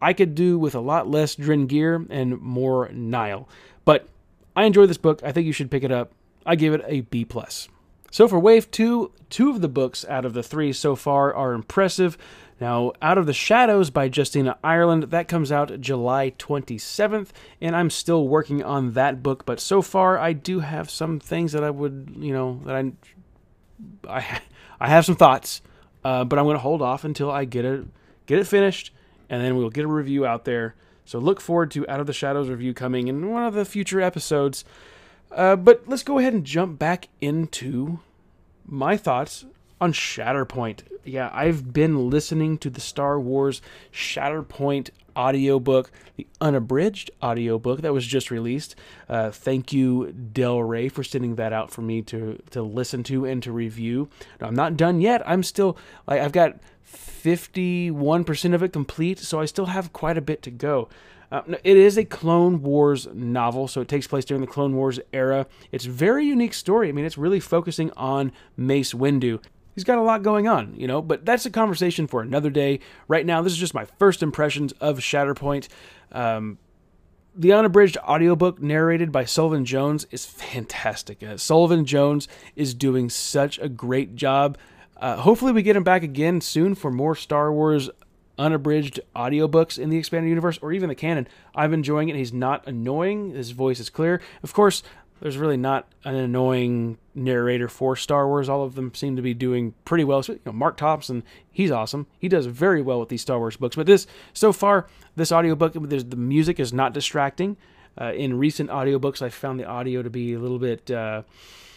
I 0.00 0.12
could 0.12 0.34
do 0.34 0.58
with 0.58 0.74
a 0.74 0.80
lot 0.80 1.08
less 1.08 1.36
Drengir 1.36 2.06
and 2.10 2.40
more 2.40 2.88
Nihil. 2.92 3.48
But 3.84 4.08
I 4.54 4.64
enjoy 4.64 4.86
this 4.86 4.98
book. 4.98 5.20
I 5.22 5.32
think 5.32 5.46
you 5.46 5.52
should 5.52 5.70
pick 5.70 5.84
it 5.84 5.92
up. 5.92 6.12
I 6.44 6.56
give 6.56 6.74
it 6.74 6.84
a 6.86 7.02
B 7.02 7.24
plus. 7.24 7.68
So 8.10 8.28
for 8.28 8.38
Wave 8.38 8.70
Two, 8.70 9.12
two 9.30 9.50
of 9.50 9.60
the 9.60 9.68
books 9.68 10.04
out 10.08 10.24
of 10.24 10.32
the 10.32 10.42
three 10.42 10.72
so 10.72 10.96
far 10.96 11.34
are 11.34 11.52
impressive. 11.52 12.16
Now, 12.60 12.92
Out 13.02 13.18
of 13.18 13.26
the 13.26 13.34
Shadows 13.34 13.90
by 13.90 14.10
Justina 14.12 14.56
Ireland, 14.64 15.04
that 15.04 15.28
comes 15.28 15.52
out 15.52 15.78
July 15.78 16.32
27th, 16.38 17.28
and 17.60 17.76
I'm 17.76 17.90
still 17.90 18.26
working 18.26 18.62
on 18.62 18.94
that 18.94 19.22
book, 19.22 19.44
but 19.44 19.60
so 19.60 19.82
far 19.82 20.18
I 20.18 20.32
do 20.32 20.60
have 20.60 20.88
some 20.88 21.20
things 21.20 21.52
that 21.52 21.62
I 21.62 21.68
would, 21.68 22.14
you 22.18 22.32
know, 22.32 22.62
that 22.64 22.74
I 22.74 22.92
I 24.08 24.40
I 24.80 24.88
have 24.88 25.04
some 25.04 25.16
thoughts, 25.16 25.62
uh, 26.04 26.24
but 26.24 26.38
I'm 26.38 26.44
going 26.44 26.56
to 26.56 26.62
hold 26.62 26.82
off 26.82 27.04
until 27.04 27.30
I 27.30 27.44
get 27.44 27.64
it 27.64 27.86
get 28.26 28.38
it 28.38 28.46
finished, 28.46 28.92
and 29.28 29.42
then 29.42 29.56
we'll 29.56 29.70
get 29.70 29.84
a 29.84 29.88
review 29.88 30.26
out 30.26 30.44
there. 30.44 30.74
So 31.04 31.18
look 31.18 31.40
forward 31.40 31.70
to 31.72 31.88
Out 31.88 32.00
of 32.00 32.06
the 32.06 32.12
Shadows 32.12 32.48
review 32.48 32.74
coming 32.74 33.06
in 33.06 33.30
one 33.30 33.44
of 33.44 33.54
the 33.54 33.64
future 33.64 34.00
episodes. 34.00 34.64
Uh, 35.30 35.54
but 35.56 35.84
let's 35.86 36.02
go 36.02 36.18
ahead 36.18 36.34
and 36.34 36.44
jump 36.44 36.78
back 36.78 37.08
into 37.20 38.00
my 38.64 38.96
thoughts 38.96 39.44
on 39.80 39.92
Shatterpoint. 39.92 40.80
Yeah, 41.04 41.30
I've 41.32 41.72
been 41.72 42.10
listening 42.10 42.58
to 42.58 42.70
the 42.70 42.80
Star 42.80 43.20
Wars 43.20 43.62
Shatterpoint 43.92 44.90
audiobook, 45.16 45.90
the 46.16 46.26
unabridged 46.40 47.10
audiobook 47.22 47.82
that 47.82 47.92
was 47.92 48.06
just 48.06 48.30
released. 48.30 48.74
Uh, 49.08 49.30
thank 49.30 49.72
you, 49.72 50.12
Del 50.12 50.62
Rey, 50.62 50.88
for 50.88 51.02
sending 51.02 51.36
that 51.36 51.52
out 51.52 51.70
for 51.70 51.82
me 51.82 52.02
to 52.02 52.42
to 52.50 52.62
listen 52.62 53.02
to 53.04 53.24
and 53.24 53.42
to 53.42 53.52
review. 53.52 54.08
Now, 54.40 54.48
I'm 54.48 54.54
not 54.54 54.76
done 54.76 55.00
yet. 55.00 55.22
I'm 55.26 55.42
still 55.42 55.76
like 56.06 56.20
I've 56.20 56.32
got 56.32 56.58
51% 56.92 58.54
of 58.54 58.62
it 58.62 58.72
complete, 58.72 59.18
so 59.18 59.40
I 59.40 59.46
still 59.46 59.66
have 59.66 59.92
quite 59.92 60.16
a 60.16 60.20
bit 60.20 60.42
to 60.42 60.50
go. 60.50 60.88
Uh, 61.32 61.42
it 61.64 61.76
is 61.76 61.98
a 61.98 62.04
Clone 62.04 62.62
Wars 62.62 63.08
novel, 63.12 63.66
so 63.66 63.80
it 63.80 63.88
takes 63.88 64.06
place 64.06 64.24
during 64.24 64.40
the 64.40 64.46
Clone 64.46 64.76
Wars 64.76 65.00
era. 65.12 65.46
It's 65.72 65.84
very 65.84 66.24
unique 66.24 66.54
story. 66.54 66.88
I 66.88 66.92
mean, 66.92 67.04
it's 67.04 67.18
really 67.18 67.40
focusing 67.40 67.90
on 67.96 68.30
Mace 68.56 68.92
Windu 68.92 69.40
he's 69.76 69.84
got 69.84 69.98
a 69.98 70.02
lot 70.02 70.24
going 70.24 70.48
on, 70.48 70.74
you 70.74 70.88
know, 70.88 71.00
but 71.00 71.24
that's 71.24 71.46
a 71.46 71.50
conversation 71.50 72.08
for 72.08 72.20
another 72.20 72.50
day. 72.50 72.80
Right 73.06 73.24
now, 73.24 73.42
this 73.42 73.52
is 73.52 73.58
just 73.58 73.74
my 73.74 73.84
first 73.84 74.24
impressions 74.24 74.72
of 74.80 74.98
Shatterpoint. 74.98 75.68
Um, 76.10 76.58
the 77.36 77.52
unabridged 77.52 77.98
audiobook 77.98 78.60
narrated 78.60 79.12
by 79.12 79.26
Sullivan 79.26 79.66
Jones 79.66 80.06
is 80.10 80.24
fantastic. 80.24 81.22
Uh, 81.22 81.36
Sullivan 81.36 81.84
Jones 81.84 82.26
is 82.56 82.74
doing 82.74 83.10
such 83.10 83.58
a 83.58 83.68
great 83.68 84.16
job. 84.16 84.58
Uh, 84.96 85.16
hopefully, 85.16 85.52
we 85.52 85.62
get 85.62 85.76
him 85.76 85.84
back 85.84 86.02
again 86.02 86.40
soon 86.40 86.74
for 86.74 86.90
more 86.90 87.14
Star 87.14 87.52
Wars 87.52 87.90
unabridged 88.38 89.00
audiobooks 89.14 89.78
in 89.78 89.90
the 89.90 89.98
expanded 89.98 90.28
universe 90.28 90.58
or 90.62 90.72
even 90.72 90.88
the 90.88 90.94
canon. 90.94 91.28
I'm 91.54 91.74
enjoying 91.74 92.08
it. 92.08 92.16
He's 92.16 92.32
not 92.32 92.66
annoying. 92.66 93.30
His 93.30 93.50
voice 93.50 93.80
is 93.80 93.90
clear. 93.90 94.20
Of 94.42 94.52
course, 94.52 94.82
There's 95.20 95.38
really 95.38 95.56
not 95.56 95.88
an 96.04 96.14
annoying 96.14 96.98
narrator 97.14 97.68
for 97.68 97.96
Star 97.96 98.28
Wars. 98.28 98.48
All 98.48 98.62
of 98.62 98.74
them 98.74 98.94
seem 98.94 99.16
to 99.16 99.22
be 99.22 99.32
doing 99.32 99.74
pretty 99.84 100.04
well. 100.04 100.22
So, 100.22 100.34
you 100.34 100.40
know, 100.44 100.52
Marc 100.52 100.76
Thompson, 100.76 101.22
he's 101.50 101.70
awesome. 101.70 102.06
He 102.18 102.28
does 102.28 102.46
very 102.46 102.82
well 102.82 103.00
with 103.00 103.08
these 103.08 103.22
Star 103.22 103.38
Wars 103.38 103.56
books. 103.56 103.76
But 103.76 103.86
this, 103.86 104.06
so 104.34 104.52
far, 104.52 104.86
this 105.16 105.32
audiobook, 105.32 105.72
the 105.72 106.16
music 106.16 106.60
is 106.60 106.72
not 106.72 106.92
distracting. 106.92 107.56
Uh, 107.98 108.12
in 108.12 108.38
recent 108.38 108.68
audiobooks, 108.68 109.22
I 109.22 109.30
found 109.30 109.58
the 109.58 109.64
audio 109.64 110.02
to 110.02 110.10
be 110.10 110.34
a 110.34 110.38
little 110.38 110.58
bit. 110.58 110.90
Uh, 110.90 111.22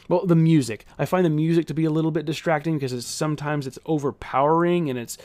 well, 0.09 0.25
the 0.25 0.35
music. 0.35 0.85
I 0.97 1.05
find 1.05 1.23
the 1.23 1.29
music 1.29 1.67
to 1.67 1.73
be 1.73 1.85
a 1.85 1.91
little 1.91 2.11
bit 2.11 2.25
distracting 2.25 2.75
because 2.75 2.91
it's 2.91 3.07
sometimes 3.07 3.67
it's 3.67 3.79
overpowering 3.85 4.89
and 4.89 4.99
it's 4.99 5.17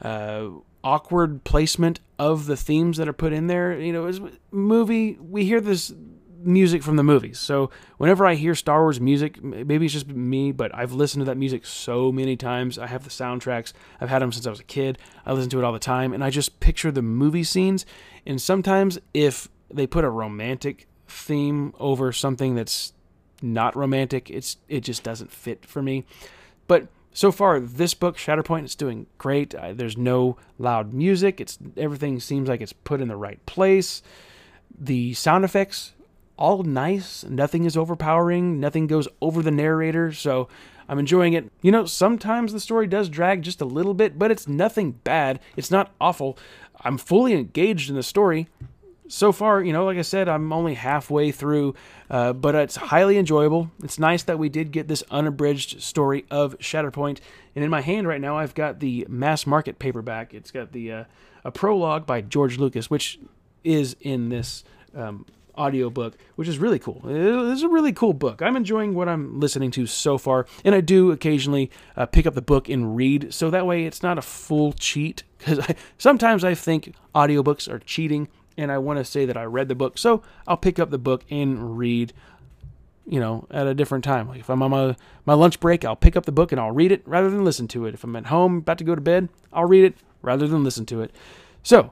uh, 0.00 0.48
awkward 0.82 1.44
placement 1.44 2.00
of 2.18 2.46
the 2.46 2.56
themes 2.56 2.96
that 2.96 3.08
are 3.08 3.12
put 3.12 3.34
in 3.34 3.48
there. 3.48 3.78
You 3.78 3.92
know, 3.92 4.06
as 4.06 4.20
movie, 4.50 5.18
we 5.20 5.44
hear 5.44 5.60
this 5.60 5.92
music 6.38 6.82
from 6.82 6.96
the 6.96 7.02
movies. 7.02 7.38
So 7.38 7.70
whenever 7.96 8.26
I 8.26 8.34
hear 8.34 8.54
Star 8.54 8.82
Wars 8.82 9.00
music, 9.00 9.42
maybe 9.42 9.86
it's 9.86 9.94
just 9.94 10.08
me, 10.08 10.52
but 10.52 10.74
I've 10.74 10.92
listened 10.92 11.22
to 11.22 11.24
that 11.26 11.36
music 11.36 11.66
so 11.66 12.12
many 12.12 12.36
times. 12.36 12.78
I 12.78 12.86
have 12.86 13.04
the 13.04 13.10
soundtracks. 13.10 13.72
I've 14.00 14.08
had 14.08 14.22
them 14.22 14.32
since 14.32 14.46
I 14.46 14.50
was 14.50 14.60
a 14.60 14.64
kid. 14.64 14.98
I 15.26 15.32
listen 15.32 15.50
to 15.50 15.58
it 15.58 15.64
all 15.64 15.72
the 15.72 15.78
time, 15.78 16.12
and 16.12 16.22
I 16.22 16.30
just 16.30 16.60
picture 16.60 16.90
the 16.90 17.02
movie 17.02 17.44
scenes. 17.44 17.84
And 18.26 18.40
sometimes 18.40 18.98
if 19.14 19.48
they 19.70 19.86
put 19.86 20.04
a 20.04 20.10
romantic 20.10 20.86
theme 21.06 21.74
over 21.78 22.12
something 22.12 22.54
that's 22.54 22.92
not 23.42 23.76
romantic, 23.76 24.30
it's 24.30 24.56
it 24.68 24.80
just 24.80 25.02
doesn't 25.02 25.32
fit 25.32 25.64
for 25.64 25.82
me. 25.82 26.04
But 26.66 26.88
so 27.12 27.32
far, 27.32 27.58
this 27.58 27.94
book, 27.94 28.16
Shatterpoint, 28.16 28.64
is 28.64 28.74
doing 28.74 29.06
great. 29.16 29.54
Uh, 29.54 29.72
there's 29.72 29.96
no 29.96 30.36
loud 30.58 30.92
music. 30.92 31.40
It's 31.40 31.58
everything 31.76 32.20
seems 32.20 32.48
like 32.48 32.60
it's 32.60 32.72
put 32.72 33.00
in 33.00 33.08
the 33.08 33.16
right 33.16 33.44
place. 33.46 34.02
The 34.78 35.14
sound 35.14 35.44
effects 35.44 35.94
all 36.38 36.62
nice. 36.62 37.24
Nothing 37.24 37.64
is 37.64 37.76
overpowering. 37.76 38.60
Nothing 38.60 38.86
goes 38.86 39.08
over 39.20 39.42
the 39.42 39.50
narrator. 39.50 40.12
So 40.12 40.48
I'm 40.88 40.98
enjoying 40.98 41.34
it. 41.34 41.50
You 41.60 41.72
know, 41.72 41.84
sometimes 41.84 42.52
the 42.52 42.60
story 42.60 42.86
does 42.86 43.08
drag 43.08 43.42
just 43.42 43.60
a 43.60 43.66
little 43.66 43.94
bit, 43.94 44.18
but 44.18 44.30
it's 44.30 44.48
nothing 44.48 44.92
bad. 44.92 45.40
It's 45.56 45.70
not 45.70 45.92
awful. 46.00 46.38
I'm 46.80 46.96
fully 46.96 47.34
engaged 47.34 47.90
in 47.90 47.96
the 47.96 48.02
story. 48.02 48.48
So 49.10 49.32
far, 49.32 49.62
you 49.62 49.72
know, 49.72 49.86
like 49.86 49.96
I 49.96 50.02
said, 50.02 50.28
I'm 50.28 50.52
only 50.52 50.74
halfway 50.74 51.32
through, 51.32 51.74
uh, 52.10 52.34
but 52.34 52.54
it's 52.54 52.76
highly 52.76 53.16
enjoyable. 53.16 53.70
It's 53.82 53.98
nice 53.98 54.22
that 54.24 54.38
we 54.38 54.50
did 54.50 54.70
get 54.70 54.86
this 54.86 55.02
unabridged 55.10 55.80
story 55.82 56.26
of 56.30 56.58
Shatterpoint. 56.58 57.20
And 57.54 57.64
in 57.64 57.70
my 57.70 57.80
hand 57.80 58.06
right 58.06 58.20
now, 58.20 58.36
I've 58.36 58.54
got 58.54 58.80
the 58.80 59.06
mass 59.08 59.46
market 59.46 59.78
paperback. 59.78 60.34
It's 60.34 60.50
got 60.50 60.72
the 60.72 60.92
uh, 60.92 61.04
a 61.42 61.50
prologue 61.50 62.04
by 62.04 62.20
George 62.20 62.58
Lucas, 62.58 62.90
which 62.90 63.18
is 63.64 63.96
in 64.00 64.28
this 64.28 64.62
um, 64.94 65.24
audiobook, 65.58 66.16
which 66.36 66.48
is 66.48 66.58
really 66.58 66.78
cool. 66.78 67.02
It's 67.04 67.62
a 67.62 67.68
really 67.68 67.92
cool 67.92 68.12
book. 68.12 68.40
I'm 68.40 68.56
enjoying 68.56 68.94
what 68.94 69.08
I'm 69.08 69.40
listening 69.40 69.70
to 69.72 69.86
so 69.86 70.16
far, 70.16 70.46
and 70.64 70.74
I 70.74 70.80
do 70.80 71.10
occasionally 71.10 71.70
uh, 71.96 72.06
pick 72.06 72.26
up 72.26 72.34
the 72.34 72.42
book 72.42 72.68
and 72.68 72.96
read, 72.96 73.34
so 73.34 73.50
that 73.50 73.66
way 73.66 73.84
it's 73.84 74.02
not 74.02 74.18
a 74.18 74.22
full 74.22 74.72
cheat. 74.72 75.24
Because 75.38 75.60
sometimes 75.98 76.44
I 76.44 76.54
think 76.54 76.94
audiobooks 77.14 77.70
are 77.70 77.78
cheating, 77.80 78.28
and 78.56 78.72
I 78.72 78.78
want 78.78 78.98
to 78.98 79.04
say 79.04 79.26
that 79.26 79.36
I 79.36 79.44
read 79.44 79.68
the 79.68 79.74
book, 79.74 79.98
so 79.98 80.22
I'll 80.46 80.56
pick 80.56 80.78
up 80.78 80.90
the 80.90 80.98
book 80.98 81.24
and 81.30 81.76
read. 81.76 82.12
You 83.10 83.20
know, 83.20 83.46
at 83.50 83.66
a 83.66 83.72
different 83.72 84.04
time. 84.04 84.28
Like 84.28 84.40
if 84.40 84.50
I'm 84.50 84.62
on 84.62 84.70
my, 84.70 84.94
my 85.24 85.32
lunch 85.32 85.60
break, 85.60 85.82
I'll 85.82 85.96
pick 85.96 86.14
up 86.14 86.26
the 86.26 86.32
book 86.32 86.52
and 86.52 86.60
I'll 86.60 86.72
read 86.72 86.92
it 86.92 87.00
rather 87.06 87.30
than 87.30 87.42
listen 87.42 87.66
to 87.68 87.86
it. 87.86 87.94
If 87.94 88.04
I'm 88.04 88.14
at 88.16 88.26
home 88.26 88.58
about 88.58 88.76
to 88.76 88.84
go 88.84 88.94
to 88.94 89.00
bed, 89.00 89.30
I'll 89.50 89.64
read 89.64 89.84
it 89.84 89.94
rather 90.20 90.46
than 90.46 90.62
listen 90.62 90.84
to 90.84 91.00
it. 91.00 91.10
So, 91.62 91.90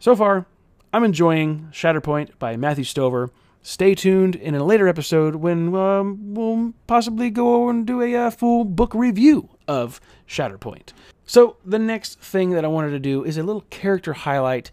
so 0.00 0.16
far, 0.16 0.46
I'm 0.94 1.02
enjoying 1.02 1.70
Shatterpoint 1.72 2.38
by 2.38 2.56
Matthew 2.56 2.84
Stover. 2.84 3.32
Stay 3.62 3.96
tuned 3.96 4.36
in 4.36 4.54
a 4.54 4.62
later 4.62 4.86
episode 4.86 5.34
when 5.34 5.74
um, 5.74 6.34
we'll 6.34 6.72
possibly 6.86 7.30
go 7.30 7.68
and 7.68 7.84
do 7.84 8.00
a 8.00 8.14
uh, 8.14 8.30
full 8.30 8.64
book 8.64 8.94
review 8.94 9.48
of 9.66 10.00
Shatterpoint. 10.28 10.92
So, 11.26 11.56
the 11.64 11.80
next 11.80 12.20
thing 12.20 12.50
that 12.50 12.64
I 12.64 12.68
wanted 12.68 12.90
to 12.90 13.00
do 13.00 13.24
is 13.24 13.36
a 13.36 13.42
little 13.42 13.64
character 13.70 14.12
highlight 14.12 14.70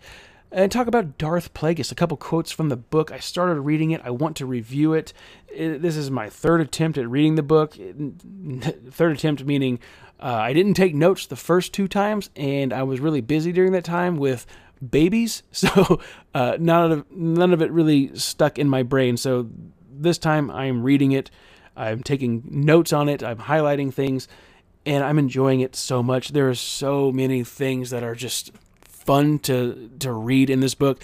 and 0.51 0.71
talk 0.71 0.85
about 0.85 1.17
Darth 1.17 1.55
Plagueis. 1.55 1.91
A 1.91 1.95
couple 1.95 2.17
quotes 2.17 2.51
from 2.51 2.69
the 2.69 2.77
book. 2.77 3.11
I 3.11 3.17
started 3.17 3.59
reading 3.61 3.89
it. 3.89 4.01
I 4.03 4.11
want 4.11 4.37
to 4.37 4.45
review 4.45 4.93
it. 4.93 5.13
it 5.47 5.81
this 5.81 5.97
is 5.97 6.11
my 6.11 6.29
third 6.29 6.61
attempt 6.61 6.99
at 6.99 7.09
reading 7.09 7.33
the 7.33 7.41
book. 7.41 7.73
Third 8.91 9.13
attempt 9.13 9.43
meaning 9.43 9.79
uh, 10.19 10.35
I 10.35 10.53
didn't 10.53 10.75
take 10.75 10.93
notes 10.93 11.25
the 11.25 11.35
first 11.35 11.73
two 11.73 11.87
times, 11.87 12.29
and 12.35 12.71
I 12.73 12.83
was 12.83 12.99
really 12.99 13.21
busy 13.21 13.51
during 13.51 13.71
that 13.71 13.83
time 13.83 14.17
with 14.17 14.45
babies, 14.87 15.43
so 15.51 15.99
uh, 16.33 16.57
none 16.59 16.91
of 16.91 17.11
none 17.11 17.53
of 17.53 17.61
it 17.61 17.71
really 17.71 18.15
stuck 18.17 18.57
in 18.59 18.69
my 18.69 18.83
brain. 18.83 19.17
So 19.17 19.49
this 19.91 20.17
time 20.17 20.49
I'm 20.49 20.83
reading 20.83 21.11
it, 21.11 21.29
I'm 21.75 22.03
taking 22.03 22.43
notes 22.45 22.93
on 22.93 23.09
it, 23.09 23.23
I'm 23.23 23.37
highlighting 23.37 23.93
things, 23.93 24.27
and 24.85 25.03
I'm 25.03 25.19
enjoying 25.19 25.61
it 25.61 25.75
so 25.75 26.01
much. 26.01 26.29
There 26.29 26.49
are 26.49 26.55
so 26.55 27.11
many 27.11 27.43
things 27.43 27.89
that 27.91 28.03
are 28.03 28.15
just 28.15 28.51
fun 28.83 29.39
to 29.39 29.89
to 29.99 30.11
read 30.11 30.49
in 30.49 30.59
this 30.59 30.75
book, 30.75 31.03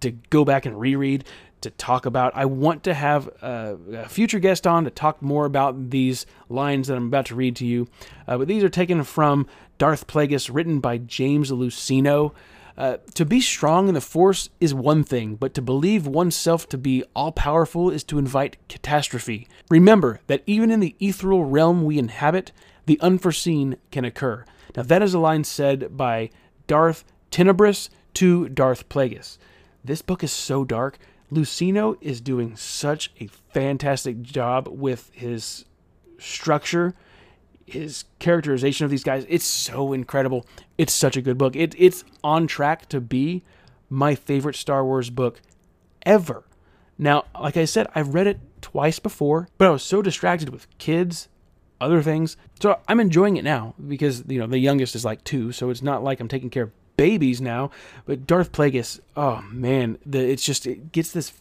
to 0.00 0.10
go 0.10 0.44
back 0.44 0.66
and 0.66 0.78
reread, 0.78 1.24
to 1.64 1.70
talk 1.70 2.06
about. 2.06 2.32
I 2.36 2.44
want 2.44 2.84
to 2.84 2.94
have 2.94 3.26
a, 3.42 3.76
a 3.92 4.08
future 4.08 4.38
guest 4.38 4.66
on 4.66 4.84
to 4.84 4.90
talk 4.90 5.20
more 5.22 5.46
about 5.46 5.90
these 5.90 6.26
lines 6.48 6.88
that 6.88 6.96
I'm 6.96 7.06
about 7.08 7.26
to 7.26 7.34
read 7.34 7.56
to 7.56 7.66
you. 7.66 7.88
Uh, 8.28 8.38
but 8.38 8.48
these 8.48 8.62
are 8.62 8.68
taken 8.68 9.02
from 9.02 9.46
Darth 9.78 10.06
Plagueis, 10.06 10.50
written 10.52 10.80
by 10.80 10.98
James 10.98 11.50
Luceno. 11.50 12.32
Uh, 12.76 12.96
to 13.14 13.24
be 13.24 13.40
strong 13.40 13.86
in 13.88 13.94
the 13.94 14.00
Force 14.00 14.50
is 14.60 14.74
one 14.74 15.04
thing, 15.04 15.36
but 15.36 15.54
to 15.54 15.62
believe 15.62 16.06
oneself 16.06 16.68
to 16.68 16.78
be 16.78 17.04
all 17.14 17.30
powerful 17.30 17.88
is 17.88 18.02
to 18.04 18.18
invite 18.18 18.56
catastrophe. 18.68 19.46
Remember 19.70 20.20
that 20.26 20.42
even 20.46 20.70
in 20.70 20.80
the 20.80 20.96
ethereal 20.98 21.44
realm 21.44 21.84
we 21.84 21.98
inhabit, 21.98 22.50
the 22.86 22.98
unforeseen 23.00 23.76
can 23.92 24.04
occur. 24.04 24.44
Now, 24.76 24.82
that 24.82 25.02
is 25.02 25.14
a 25.14 25.20
line 25.20 25.44
said 25.44 25.96
by 25.96 26.30
Darth 26.66 27.04
Tenebrous 27.30 27.90
to 28.14 28.48
Darth 28.48 28.88
Plagueis. 28.88 29.38
This 29.84 30.02
book 30.02 30.24
is 30.24 30.32
so 30.32 30.64
dark. 30.64 30.98
Luceno 31.32 31.96
is 32.00 32.20
doing 32.20 32.56
such 32.56 33.12
a 33.20 33.28
fantastic 33.52 34.22
job 34.22 34.68
with 34.68 35.10
his 35.12 35.64
structure 36.18 36.94
his 37.66 38.04
characterization 38.18 38.84
of 38.84 38.90
these 38.90 39.04
guys 39.04 39.26
it's 39.28 39.44
so 39.44 39.92
incredible. 39.92 40.46
It's 40.76 40.92
such 40.92 41.16
a 41.16 41.22
good 41.22 41.38
book. 41.38 41.56
It, 41.56 41.74
it's 41.78 42.04
on 42.22 42.46
track 42.46 42.88
to 42.90 43.00
be 43.00 43.42
my 43.88 44.14
favorite 44.14 44.56
star 44.56 44.84
wars 44.84 45.10
book 45.10 45.40
ever. 46.04 46.44
Now 46.98 47.24
like 47.40 47.56
i 47.56 47.64
said 47.64 47.88
i've 47.94 48.14
read 48.14 48.26
it 48.26 48.40
twice 48.60 48.98
before 48.98 49.48
but 49.58 49.66
i 49.66 49.70
was 49.70 49.82
so 49.82 50.00
distracted 50.00 50.50
with 50.50 50.66
kids 50.78 51.28
other 51.80 52.02
things. 52.02 52.36
So 52.60 52.78
i'm 52.88 53.00
enjoying 53.00 53.36
it 53.36 53.44
now 53.44 53.74
because 53.86 54.24
you 54.28 54.38
know 54.38 54.46
the 54.46 54.58
youngest 54.58 54.94
is 54.94 55.04
like 55.04 55.24
two 55.24 55.52
so 55.52 55.70
it's 55.70 55.82
not 55.82 56.04
like 56.04 56.20
i'm 56.20 56.28
taking 56.28 56.50
care 56.50 56.64
of 56.64 56.72
babies 56.96 57.40
now. 57.40 57.70
But 58.06 58.26
darth 58.26 58.52
plagueis 58.52 59.00
oh 59.16 59.42
man 59.50 59.98
the, 60.06 60.20
it's 60.20 60.44
just 60.44 60.66
it 60.66 60.92
gets 60.92 61.12
this 61.12 61.32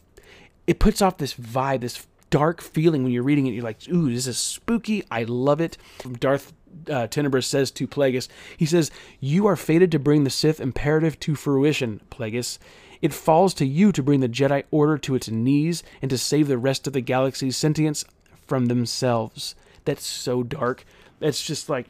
it 0.66 0.80
puts 0.80 1.02
off 1.02 1.18
this 1.18 1.34
vibe 1.34 1.82
this 1.82 2.08
dark 2.34 2.62
feeling 2.64 3.04
when 3.04 3.12
you're 3.12 3.22
reading 3.22 3.46
it. 3.46 3.52
You're 3.52 3.64
like, 3.64 3.88
ooh, 3.90 4.12
this 4.12 4.26
is 4.26 4.40
spooky. 4.40 5.04
I 5.12 5.22
love 5.22 5.62
it. 5.62 5.78
Darth 6.20 6.52
uh, 6.90 7.06
Tenebrous 7.06 7.46
says 7.46 7.70
to 7.70 7.88
Plagueis, 7.88 8.28
he 8.58 8.66
says, 8.66 8.90
You 9.20 9.46
are 9.46 9.56
fated 9.56 9.92
to 9.92 10.00
bring 10.00 10.24
the 10.24 10.32
Sith 10.32 10.60
imperative 10.60 11.20
to 11.20 11.36
fruition, 11.36 12.02
Plagueis. 12.10 12.58
It 13.04 13.14
falls 13.14 13.54
to 13.56 13.68
you 13.68 13.92
to 13.92 14.02
bring 14.02 14.22
the 14.22 14.28
Jedi 14.28 14.64
Order 14.72 14.98
to 14.98 15.14
its 15.14 15.30
knees 15.30 15.84
and 16.02 16.10
to 16.10 16.18
save 16.18 16.48
the 16.48 16.58
rest 16.58 16.88
of 16.88 16.94
the 16.94 17.02
galaxy's 17.02 17.56
sentience 17.56 18.04
from 18.48 18.66
themselves. 18.66 19.54
That's 19.86 20.04
so 20.04 20.42
dark. 20.42 20.86
That's 21.20 21.46
just 21.46 21.70
like 21.70 21.86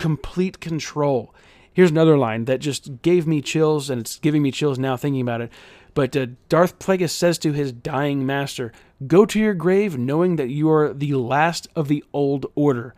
complete 0.00 0.58
control. 0.58 1.32
Here's 1.72 1.90
another 1.90 2.18
line 2.18 2.46
that 2.46 2.60
just 2.60 3.02
gave 3.02 3.26
me 3.26 3.40
chills, 3.40 3.90
and 3.90 4.00
it's 4.00 4.18
giving 4.18 4.42
me 4.42 4.50
chills 4.50 4.78
now 4.78 4.96
thinking 4.96 5.20
about 5.20 5.40
it. 5.40 5.52
But 5.94 6.16
uh, 6.16 6.26
Darth 6.48 6.78
Plagueis 6.78 7.10
says 7.10 7.38
to 7.38 7.52
his 7.52 7.72
dying 7.72 8.26
master, 8.26 8.72
Go 9.06 9.24
to 9.26 9.38
your 9.38 9.54
grave 9.54 9.96
knowing 9.96 10.36
that 10.36 10.50
you 10.50 10.70
are 10.70 10.92
the 10.92 11.14
last 11.14 11.68
of 11.74 11.88
the 11.88 12.04
old 12.12 12.46
order, 12.54 12.94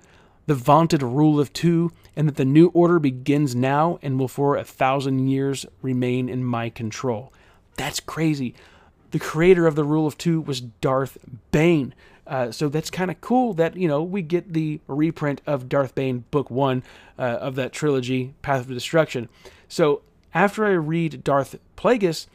the 0.46 0.54
vaunted 0.54 1.02
rule 1.02 1.38
of 1.38 1.52
two, 1.52 1.92
and 2.16 2.28
that 2.28 2.36
the 2.36 2.44
new 2.44 2.68
order 2.68 2.98
begins 2.98 3.54
now 3.54 3.98
and 4.02 4.18
will 4.18 4.28
for 4.28 4.56
a 4.56 4.64
thousand 4.64 5.28
years 5.28 5.64
remain 5.80 6.28
in 6.28 6.44
my 6.44 6.68
control. 6.68 7.32
That's 7.76 8.00
crazy. 8.00 8.54
The 9.12 9.18
creator 9.18 9.66
of 9.66 9.76
the 9.76 9.84
rule 9.84 10.06
of 10.06 10.18
two 10.18 10.40
was 10.40 10.60
Darth 10.60 11.18
Bane. 11.50 11.94
Uh, 12.26 12.52
so 12.52 12.68
that's 12.68 12.90
kind 12.90 13.10
of 13.10 13.20
cool 13.20 13.52
that 13.54 13.76
you 13.76 13.88
know 13.88 14.02
we 14.02 14.22
get 14.22 14.52
the 14.52 14.80
reprint 14.86 15.42
of 15.46 15.68
Darth 15.68 15.94
Bane 15.94 16.24
Book 16.30 16.50
One 16.50 16.82
uh, 17.18 17.22
of 17.22 17.56
that 17.56 17.72
trilogy, 17.72 18.34
Path 18.42 18.60
of 18.62 18.68
Destruction. 18.68 19.28
So 19.68 20.02
after 20.34 20.64
I 20.64 20.70
read 20.70 21.24
Darth 21.24 21.58
Plagueis, 21.76 22.26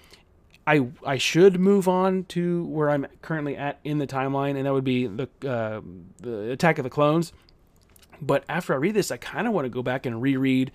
I 0.65 0.87
I 1.05 1.17
should 1.17 1.59
move 1.59 1.87
on 1.87 2.25
to 2.25 2.65
where 2.65 2.89
I'm 2.89 3.07
currently 3.21 3.55
at 3.55 3.79
in 3.83 3.97
the 3.99 4.07
timeline, 4.07 4.57
and 4.57 4.65
that 4.65 4.73
would 4.73 4.83
be 4.83 5.07
the 5.07 5.29
uh, 5.47 5.81
the 6.21 6.51
Attack 6.51 6.79
of 6.79 6.83
the 6.83 6.89
Clones. 6.89 7.31
But 8.21 8.43
after 8.49 8.73
I 8.73 8.77
read 8.77 8.95
this, 8.95 9.11
I 9.11 9.17
kind 9.17 9.47
of 9.47 9.53
want 9.53 9.65
to 9.65 9.69
go 9.69 9.83
back 9.83 10.05
and 10.05 10.21
reread 10.21 10.71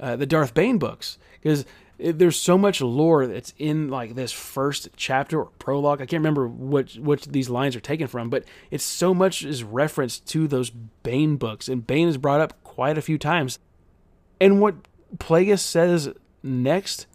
uh, 0.00 0.16
the 0.16 0.26
Darth 0.26 0.54
Bane 0.54 0.78
books 0.78 1.18
because 1.40 1.64
there's 1.98 2.38
so 2.38 2.56
much 2.56 2.80
lore 2.80 3.26
that's 3.26 3.52
in 3.58 3.88
like 3.88 4.14
this 4.14 4.30
first 4.32 4.88
chapter 4.96 5.40
or 5.40 5.50
prologue. 5.58 6.00
I 6.00 6.06
can't 6.06 6.20
remember 6.20 6.46
what 6.46 6.96
which 6.96 7.26
these 7.26 7.50
lines 7.50 7.74
are 7.74 7.80
taken 7.80 8.06
from, 8.06 8.30
but 8.30 8.44
it's 8.70 8.84
so 8.84 9.12
much 9.12 9.44
is 9.44 9.64
referenced 9.64 10.26
to 10.28 10.46
those 10.46 10.70
Bane 10.70 11.36
books, 11.36 11.68
and 11.68 11.86
Bane 11.86 12.08
is 12.08 12.16
brought 12.16 12.40
up 12.40 12.62
quite 12.62 12.96
a 12.96 13.02
few 13.02 13.18
times. 13.18 13.58
And 14.40 14.60
what 14.60 14.76
Plagueis 15.16 15.60
says 15.60 16.10
next 16.42 17.06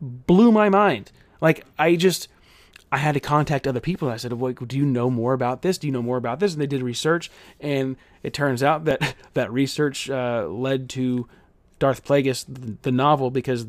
blew 0.00 0.52
my 0.52 0.68
mind. 0.68 1.10
Like 1.40 1.64
I 1.78 1.96
just 1.96 2.28
I 2.90 2.98
had 2.98 3.14
to 3.14 3.20
contact 3.20 3.66
other 3.66 3.80
people. 3.80 4.08
I 4.08 4.16
said, 4.16 4.32
well, 4.34 4.52
"Do 4.52 4.76
you 4.76 4.84
know 4.84 5.10
more 5.10 5.32
about 5.32 5.62
this? 5.62 5.78
Do 5.78 5.86
you 5.86 5.92
know 5.92 6.02
more 6.02 6.16
about 6.16 6.40
this?" 6.40 6.52
And 6.52 6.60
they 6.60 6.66
did 6.66 6.82
research, 6.82 7.30
and 7.60 7.96
it 8.22 8.34
turns 8.34 8.62
out 8.62 8.84
that 8.84 9.14
that 9.34 9.52
research 9.52 10.10
uh, 10.10 10.46
led 10.48 10.88
to 10.90 11.28
Darth 11.78 12.04
Plagueis, 12.04 12.44
the, 12.82 12.92
novel, 12.92 13.30
because 13.30 13.66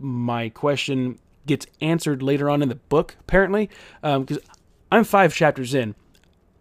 my 0.00 0.48
question 0.48 1.18
gets 1.46 1.66
answered 1.80 2.22
later 2.22 2.48
on 2.48 2.62
in 2.62 2.68
the 2.68 2.76
book, 2.76 3.16
apparently. 3.20 3.68
Because 4.00 4.36
um, 4.36 4.42
I'm 4.92 5.04
five 5.04 5.34
chapters 5.34 5.74
in, 5.74 5.94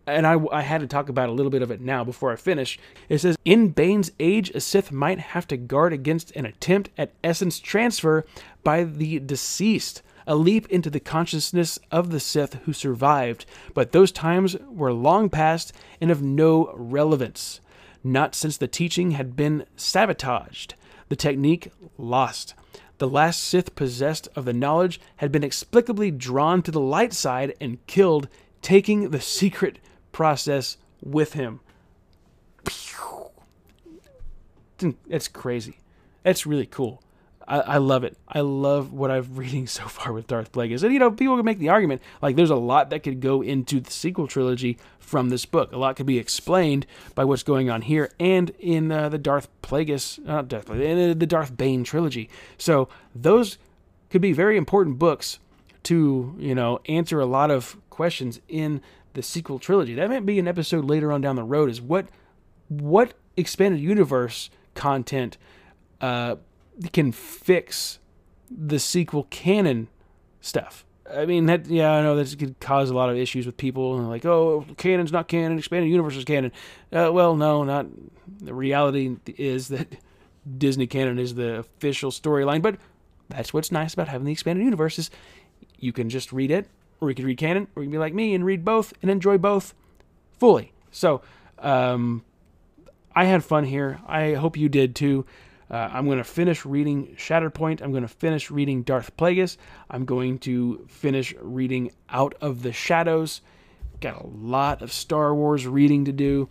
and 0.08 0.26
I, 0.26 0.40
I 0.52 0.62
had 0.62 0.82
to 0.82 0.88
talk 0.88 1.10
about 1.10 1.30
a 1.30 1.34
little 1.34 1.50
bit 1.52 1.62
of 1.62 1.70
it 1.70 1.82
now 1.82 2.04
before 2.04 2.32
I 2.32 2.38
finish. 2.38 2.80
It 3.10 3.20
says, 3.20 3.38
In 3.46 3.70
Bane's 3.70 4.12
age, 4.20 4.50
a 4.52 4.62
Sith 4.62 4.92
might 4.92 5.20
have 5.20 5.48
to 5.50 5.58
guard 5.58 5.94
against 5.94 6.32
an 6.32 6.46
attempt 6.46 6.90
at 6.98 7.14
essence 7.24 7.60
transfer 7.60 8.26
by 8.64 8.86
the 8.86 9.20
deceased, 9.20 10.02
a 10.26 10.36
leap 10.36 10.68
into 10.70 10.90
the 10.90 11.00
consciousness 11.00 11.78
of 11.92 12.10
the 12.10 12.20
Sith 12.20 12.56
who 12.66 12.74
survived, 12.74 13.46
but 13.74 13.92
those 13.92 14.12
times 14.12 14.58
were 14.70 14.94
long 14.94 15.30
past 15.30 15.74
and 16.02 16.10
of 16.10 16.22
no 16.22 16.72
relevance, 16.74 17.60
not 18.04 18.34
since 18.34 18.58
the 18.58 18.68
teaching 18.68 19.12
had 19.12 19.36
been 19.36 19.66
sabotaged, 19.76 20.76
the 21.10 21.16
technique 21.16 21.72
lost 21.98 22.54
the 22.98 23.08
last 23.08 23.44
Sith 23.44 23.76
possessed 23.76 24.28
of 24.36 24.46
the 24.46 24.54
knowledge 24.54 25.00
had 25.18 25.32
been 25.32 25.44
explicably 25.44 26.16
drawn 26.16 26.62
to 26.64 26.72
the 26.72 26.80
light 26.80 27.14
side 27.14 27.54
and 27.62 27.86
killed, 27.88 28.28
taking 28.62 29.12
the 29.12 29.22
secret 29.22 29.80
process 30.12 30.78
with 31.04 31.34
him. 31.34 31.60
It's 35.10 35.28
crazy. 35.28 35.78
It's 36.26 36.46
really 36.46 36.66
cool. 36.66 37.02
I, 37.48 37.60
I, 37.60 37.78
love 37.78 38.04
it. 38.04 38.18
I 38.28 38.42
love 38.42 38.92
what 38.92 39.10
I've 39.10 39.38
reading 39.38 39.68
so 39.68 39.86
far 39.88 40.14
with 40.14 40.28
Darth 40.28 40.52
Plagueis. 40.52 40.84
And 40.84 40.94
you 40.94 41.00
know, 41.00 41.12
people 41.12 41.36
can 41.36 41.46
make 41.46 41.60
the 41.60 41.70
argument 41.70 42.02
like 42.22 42.36
there's 42.36 42.50
a 42.50 42.56
lot 42.56 42.90
that 42.90 43.04
could 43.04 43.22
go 43.22 43.42
into 43.42 43.80
the 43.80 43.92
sequel 43.92 44.28
trilogy 44.28 44.78
from 45.00 45.30
this 45.30 45.46
book. 45.46 45.72
A 45.72 45.78
lot 45.78 45.96
could 45.96 46.06
be 46.06 46.18
explained 46.18 46.86
by 47.16 47.24
what's 47.24 47.44
going 47.44 47.70
on 47.70 47.84
here 47.84 48.12
and 48.20 48.52
in 48.60 48.92
uh, 48.92 49.10
the 49.10 49.18
Darth 49.18 49.48
Plagueis, 49.62 50.24
not 50.26 50.48
Darth 50.48 50.66
Plagueis, 50.66 50.82
in 50.82 51.12
uh, 51.12 51.14
the 51.14 51.26
Darth 51.26 51.56
Bane 51.56 51.84
trilogy. 51.84 52.30
So 52.58 52.90
those 53.16 53.58
could 54.10 54.22
be 54.22 54.34
very 54.34 54.58
important 54.58 55.00
books 55.00 55.40
to 55.84 56.36
you 56.38 56.54
know 56.54 56.82
answer 56.88 57.20
a 57.20 57.26
lot 57.26 57.50
of 57.50 57.78
questions 57.90 58.42
in 58.50 58.82
the 59.14 59.24
sequel 59.24 59.60
trilogy. 59.60 59.96
That 59.96 60.10
might 60.10 60.26
be 60.26 60.38
an 60.40 60.48
episode 60.48 60.86
later 60.86 61.12
on 61.12 61.22
down 61.22 61.38
the 61.38 61.44
road. 61.44 61.70
Is 61.70 61.82
what 61.82 62.08
what 62.68 63.14
expanded 63.38 63.80
universe 63.80 64.50
content 64.76 65.38
uh, 66.02 66.36
can 66.94 67.12
fix 67.12 68.00
the 68.50 68.80
sequel 68.80 69.24
canon 69.30 69.88
stuff. 70.42 70.86
I 71.12 71.26
mean, 71.26 71.46
that 71.46 71.68
yeah, 71.68 71.92
I 71.92 72.02
know 72.02 72.16
that 72.16 72.38
could 72.38 72.60
cause 72.60 72.90
a 72.90 72.94
lot 72.94 73.10
of 73.10 73.18
issues 73.18 73.46
with 73.46 73.58
people. 73.58 73.98
And 73.98 74.10
like, 74.10 74.26
oh, 74.26 74.66
canon's 74.78 75.12
not 75.12 75.28
canon, 75.28 75.58
expanded 75.58 75.90
universe 75.90 76.16
is 76.16 76.26
canon. 76.26 76.52
Uh, 76.92 77.10
well, 77.12 77.36
no, 77.36 77.64
not. 77.64 77.88
The 78.42 78.54
reality 78.54 79.16
is 79.38 79.70
that 79.70 79.88
Disney 80.58 80.88
canon 80.88 81.18
is 81.18 81.36
the 81.36 81.60
official 81.60 82.12
storyline, 82.12 82.62
but 82.62 82.78
that's 83.30 83.54
what's 83.54 83.72
nice 83.72 83.94
about 83.94 84.08
having 84.08 84.26
the 84.26 84.32
expanded 84.32 84.64
universe 84.64 85.00
is 85.00 85.10
you 85.80 85.94
can 85.94 86.10
just 86.10 86.32
read 86.34 86.52
it, 86.52 86.68
or 87.00 87.10
you 87.10 87.16
can 87.16 87.26
read 87.26 87.38
canon, 87.38 87.68
or 87.76 87.84
you 87.84 87.88
can 87.88 87.92
be 87.92 87.98
like 87.98 88.14
me 88.14 88.34
and 88.34 88.46
read 88.46 88.66
both 88.66 88.94
and 89.02 89.12
enjoy 89.12 89.38
both 89.38 89.74
fully. 90.38 90.74
So, 90.92 91.22
um, 91.60 92.24
I 93.16 93.26
had 93.26 93.44
fun 93.44 93.64
here. 93.64 94.00
I 94.08 94.34
hope 94.34 94.58
you 94.58 94.70
did 94.70 94.96
too. 94.96 95.26
Uh, 95.70 95.90
I'm 95.92 96.06
going 96.06 96.18
to 96.18 96.24
finish 96.24 96.66
reading 96.66 97.16
Shatterpoint. 97.18 97.82
I'm 97.82 97.92
going 97.92 98.04
to 98.04 98.08
finish 98.08 98.50
reading 98.50 98.84
Darth 98.84 99.16
Plagueis. 99.18 99.58
I'm 99.90 100.06
going 100.06 100.40
to 100.40 100.86
finish 100.90 101.34
reading 101.42 101.92
Out 102.10 102.36
of 102.40 102.64
the 102.64 102.72
Shadows. 102.72 103.42
Got 104.00 104.22
a 104.22 104.28
lot 104.28 104.82
of 104.82 104.94
Star 104.94 105.36
Wars 105.36 105.68
reading 105.68 106.06
to 106.06 106.14
do. 106.14 106.48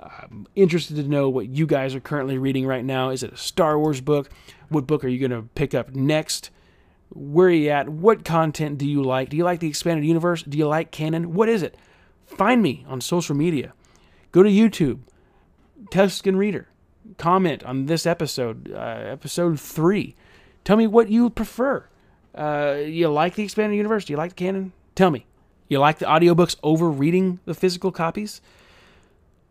I'm 0.00 0.46
interested 0.54 0.96
to 0.96 1.02
know 1.04 1.28
what 1.28 1.48
you 1.48 1.66
guys 1.66 1.94
are 1.94 2.00
currently 2.00 2.36
reading 2.38 2.66
right 2.66 2.84
now. 2.84 3.10
Is 3.10 3.22
it 3.22 3.32
a 3.32 3.36
Star 3.36 3.78
Wars 3.78 4.00
book? 4.00 4.30
What 4.68 4.86
book 4.86 5.02
are 5.02 5.08
you 5.08 5.18
going 5.18 5.42
to 5.42 5.48
pick 5.54 5.74
up 5.74 5.94
next? 5.94 6.50
Where 7.08 7.48
are 7.48 7.52
you 7.52 7.70
at? 7.70 7.88
What 7.88 8.24
content 8.24 8.76
do 8.76 8.86
you 8.86 9.02
like? 9.02 9.30
Do 9.30 9.36
you 9.36 9.44
like 9.44 9.60
the 9.60 9.68
expanded 9.68 10.04
universe? 10.04 10.42
Do 10.42 10.58
you 10.58 10.68
like 10.68 10.90
canon? 10.90 11.32
What 11.32 11.48
is 11.48 11.62
it? 11.62 11.76
Find 12.26 12.62
me 12.62 12.84
on 12.86 13.00
social 13.00 13.34
media. 13.34 13.72
Go 14.30 14.42
to 14.42 14.50
YouTube, 14.50 15.00
Tusken 15.90 16.36
Reader 16.36 16.68
comment 17.16 17.62
on 17.64 17.86
this 17.86 18.06
episode, 18.06 18.72
uh, 18.72 18.76
episode 18.76 19.58
three. 19.58 20.14
Tell 20.64 20.76
me 20.76 20.86
what 20.86 21.08
you 21.08 21.30
prefer. 21.30 21.86
Uh, 22.34 22.76
you 22.84 23.08
like 23.08 23.34
the 23.34 23.42
expanded 23.44 23.76
universe? 23.76 24.04
Do 24.04 24.12
you 24.12 24.16
like 24.16 24.30
the 24.30 24.36
canon? 24.36 24.72
Tell 24.94 25.10
me. 25.10 25.26
You 25.68 25.78
like 25.78 25.98
the 25.98 26.06
audiobooks 26.06 26.56
over 26.62 26.88
reading 26.88 27.40
the 27.44 27.54
physical 27.54 27.92
copies? 27.92 28.40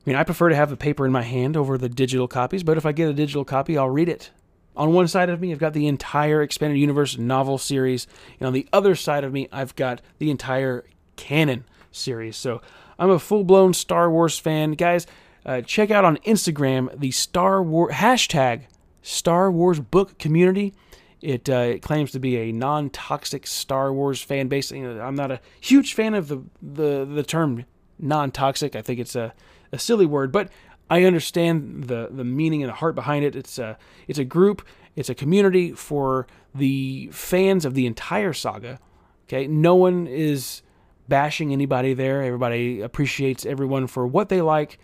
I 0.05 0.09
mean, 0.09 0.15
I 0.15 0.23
prefer 0.23 0.49
to 0.49 0.55
have 0.55 0.69
the 0.69 0.77
paper 0.77 1.05
in 1.05 1.11
my 1.11 1.23
hand 1.23 1.57
over 1.57 1.77
the 1.77 1.89
digital 1.89 2.27
copies, 2.27 2.63
but 2.63 2.77
if 2.77 2.85
I 2.85 2.91
get 2.91 3.09
a 3.09 3.13
digital 3.13 3.43
copy, 3.43 3.77
I'll 3.77 3.89
read 3.89 4.09
it. 4.09 4.31
On 4.75 4.93
one 4.93 5.07
side 5.07 5.29
of 5.29 5.41
me, 5.41 5.51
I've 5.51 5.59
got 5.59 5.73
the 5.73 5.87
entire 5.87 6.41
expanded 6.41 6.79
universe 6.79 7.17
novel 7.17 7.57
series, 7.57 8.07
and 8.39 8.47
on 8.47 8.53
the 8.53 8.67
other 8.71 8.95
side 8.95 9.23
of 9.23 9.33
me, 9.33 9.49
I've 9.51 9.75
got 9.75 10.01
the 10.19 10.29
entire 10.31 10.85
canon 11.15 11.65
series. 11.91 12.37
So 12.37 12.61
I'm 12.97 13.09
a 13.09 13.19
full 13.19 13.43
blown 13.43 13.73
Star 13.73 14.09
Wars 14.09 14.37
fan. 14.39 14.73
Guys, 14.73 15.07
uh, 15.47 15.61
check 15.61 15.89
out 15.89 16.03
on 16.03 16.17
Instagram 16.17 16.99
the 16.99 17.11
Star 17.11 17.63
Wars 17.63 17.93
hashtag 17.93 18.65
Star 19.01 19.49
Wars 19.49 19.79
book 19.79 20.19
community. 20.19 20.73
It, 21.21 21.49
uh, 21.49 21.55
it 21.75 21.81
claims 21.81 22.11
to 22.11 22.19
be 22.19 22.37
a 22.37 22.51
non-toxic 22.51 23.47
Star 23.47 23.91
Wars 23.91 24.21
fan 24.21 24.49
base. 24.49 24.71
You 24.71 24.93
know, 24.93 25.01
I'm 25.01 25.15
not 25.15 25.31
a 25.31 25.39
huge 25.59 25.93
fan 25.93 26.13
of 26.13 26.27
the 26.27 26.43
the, 26.61 27.05
the 27.05 27.23
term 27.23 27.65
non-toxic. 27.97 28.75
I 28.75 28.81
think 28.81 28.99
it's 28.99 29.15
a, 29.15 29.33
a 29.71 29.79
silly 29.79 30.05
word, 30.05 30.31
but 30.31 30.49
I 30.89 31.03
understand 31.05 31.85
the 31.85 32.09
the 32.11 32.25
meaning 32.25 32.61
and 32.61 32.69
the 32.69 32.75
heart 32.75 32.93
behind 32.93 33.23
it. 33.23 33.35
It's 33.35 33.57
a 33.57 33.77
it's 34.07 34.19
a 34.19 34.25
group, 34.25 34.67
it's 34.95 35.09
a 35.09 35.15
community 35.15 35.71
for 35.71 36.27
the 36.53 37.09
fans 37.13 37.65
of 37.65 37.73
the 37.73 37.85
entire 37.85 38.33
saga. 38.33 38.79
Okay, 39.27 39.47
no 39.47 39.75
one 39.75 40.07
is 40.07 40.61
bashing 41.07 41.53
anybody 41.53 41.93
there. 41.93 42.21
Everybody 42.21 42.81
appreciates 42.81 43.45
everyone 43.45 43.87
for 43.87 44.05
what 44.05 44.29
they 44.29 44.41
like 44.41 44.77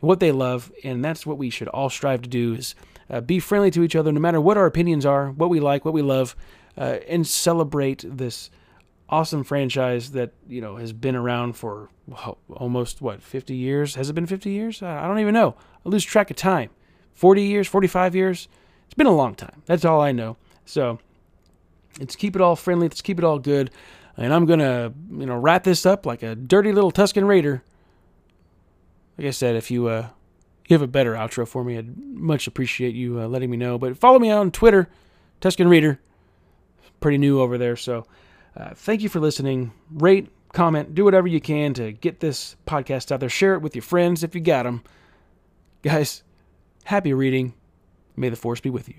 what 0.00 0.20
they 0.20 0.32
love, 0.32 0.72
and 0.84 1.04
that's 1.04 1.26
what 1.26 1.38
we 1.38 1.50
should 1.50 1.68
all 1.68 1.90
strive 1.90 2.22
to 2.22 2.28
do: 2.28 2.54
is 2.54 2.74
uh, 3.10 3.20
be 3.20 3.40
friendly 3.40 3.70
to 3.72 3.82
each 3.82 3.96
other, 3.96 4.12
no 4.12 4.20
matter 4.20 4.40
what 4.40 4.56
our 4.56 4.66
opinions 4.66 5.04
are, 5.06 5.30
what 5.30 5.50
we 5.50 5.60
like, 5.60 5.84
what 5.84 5.94
we 5.94 6.02
love, 6.02 6.36
uh, 6.76 6.98
and 7.08 7.26
celebrate 7.26 8.04
this 8.06 8.50
awesome 9.08 9.42
franchise 9.42 10.12
that 10.12 10.32
you 10.46 10.60
know 10.60 10.76
has 10.76 10.92
been 10.92 11.16
around 11.16 11.54
for 11.54 11.88
well, 12.06 12.38
almost 12.50 13.00
what 13.00 13.22
50 13.22 13.54
years. 13.54 13.94
Has 13.94 14.10
it 14.10 14.14
been 14.14 14.26
50 14.26 14.50
years? 14.50 14.82
I 14.82 15.06
don't 15.06 15.18
even 15.18 15.34
know. 15.34 15.56
I 15.84 15.88
lose 15.88 16.04
track 16.04 16.30
of 16.30 16.36
time. 16.36 16.70
40 17.14 17.42
years, 17.42 17.66
45 17.66 18.14
years. 18.14 18.48
It's 18.86 18.94
been 18.94 19.06
a 19.06 19.14
long 19.14 19.34
time. 19.34 19.62
That's 19.66 19.84
all 19.84 20.00
I 20.00 20.12
know. 20.12 20.36
So 20.64 20.98
let's 21.98 22.16
keep 22.16 22.36
it 22.36 22.42
all 22.42 22.56
friendly. 22.56 22.88
Let's 22.88 23.02
keep 23.02 23.18
it 23.18 23.24
all 23.24 23.38
good. 23.38 23.70
And 24.16 24.32
I'm 24.32 24.46
gonna, 24.46 24.92
you 25.10 25.26
know, 25.26 25.36
wrap 25.36 25.64
this 25.64 25.84
up 25.86 26.06
like 26.06 26.22
a 26.22 26.34
dirty 26.34 26.72
little 26.72 26.92
Tusken 26.92 27.26
Raider 27.26 27.62
like 29.18 29.26
I 29.26 29.30
said, 29.30 29.56
if 29.56 29.70
you 29.70 29.88
uh, 29.88 30.08
you 30.68 30.74
have 30.74 30.82
a 30.82 30.86
better 30.86 31.14
outro 31.14 31.46
for 31.46 31.64
me, 31.64 31.76
I'd 31.76 31.98
much 31.98 32.46
appreciate 32.46 32.94
you 32.94 33.20
uh, 33.20 33.26
letting 33.26 33.50
me 33.50 33.56
know. 33.56 33.78
But 33.78 33.98
follow 33.98 34.18
me 34.18 34.30
on 34.30 34.50
Twitter, 34.50 34.88
Tusken 35.40 35.68
Reader. 35.68 36.00
Pretty 37.00 37.18
new 37.18 37.40
over 37.40 37.58
there, 37.58 37.76
so 37.76 38.06
uh, 38.56 38.74
thank 38.74 39.02
you 39.02 39.08
for 39.08 39.20
listening. 39.20 39.72
Rate, 39.90 40.28
comment, 40.52 40.94
do 40.94 41.04
whatever 41.04 41.28
you 41.28 41.40
can 41.40 41.74
to 41.74 41.92
get 41.92 42.20
this 42.20 42.56
podcast 42.66 43.12
out 43.12 43.20
there. 43.20 43.28
Share 43.28 43.54
it 43.54 43.62
with 43.62 43.76
your 43.76 43.82
friends 43.82 44.24
if 44.24 44.34
you 44.34 44.40
got 44.40 44.64
them. 44.64 44.82
Guys, 45.82 46.24
happy 46.84 47.12
reading. 47.12 47.54
May 48.16 48.30
the 48.30 48.36
force 48.36 48.60
be 48.60 48.70
with 48.70 48.88
you. 48.88 48.96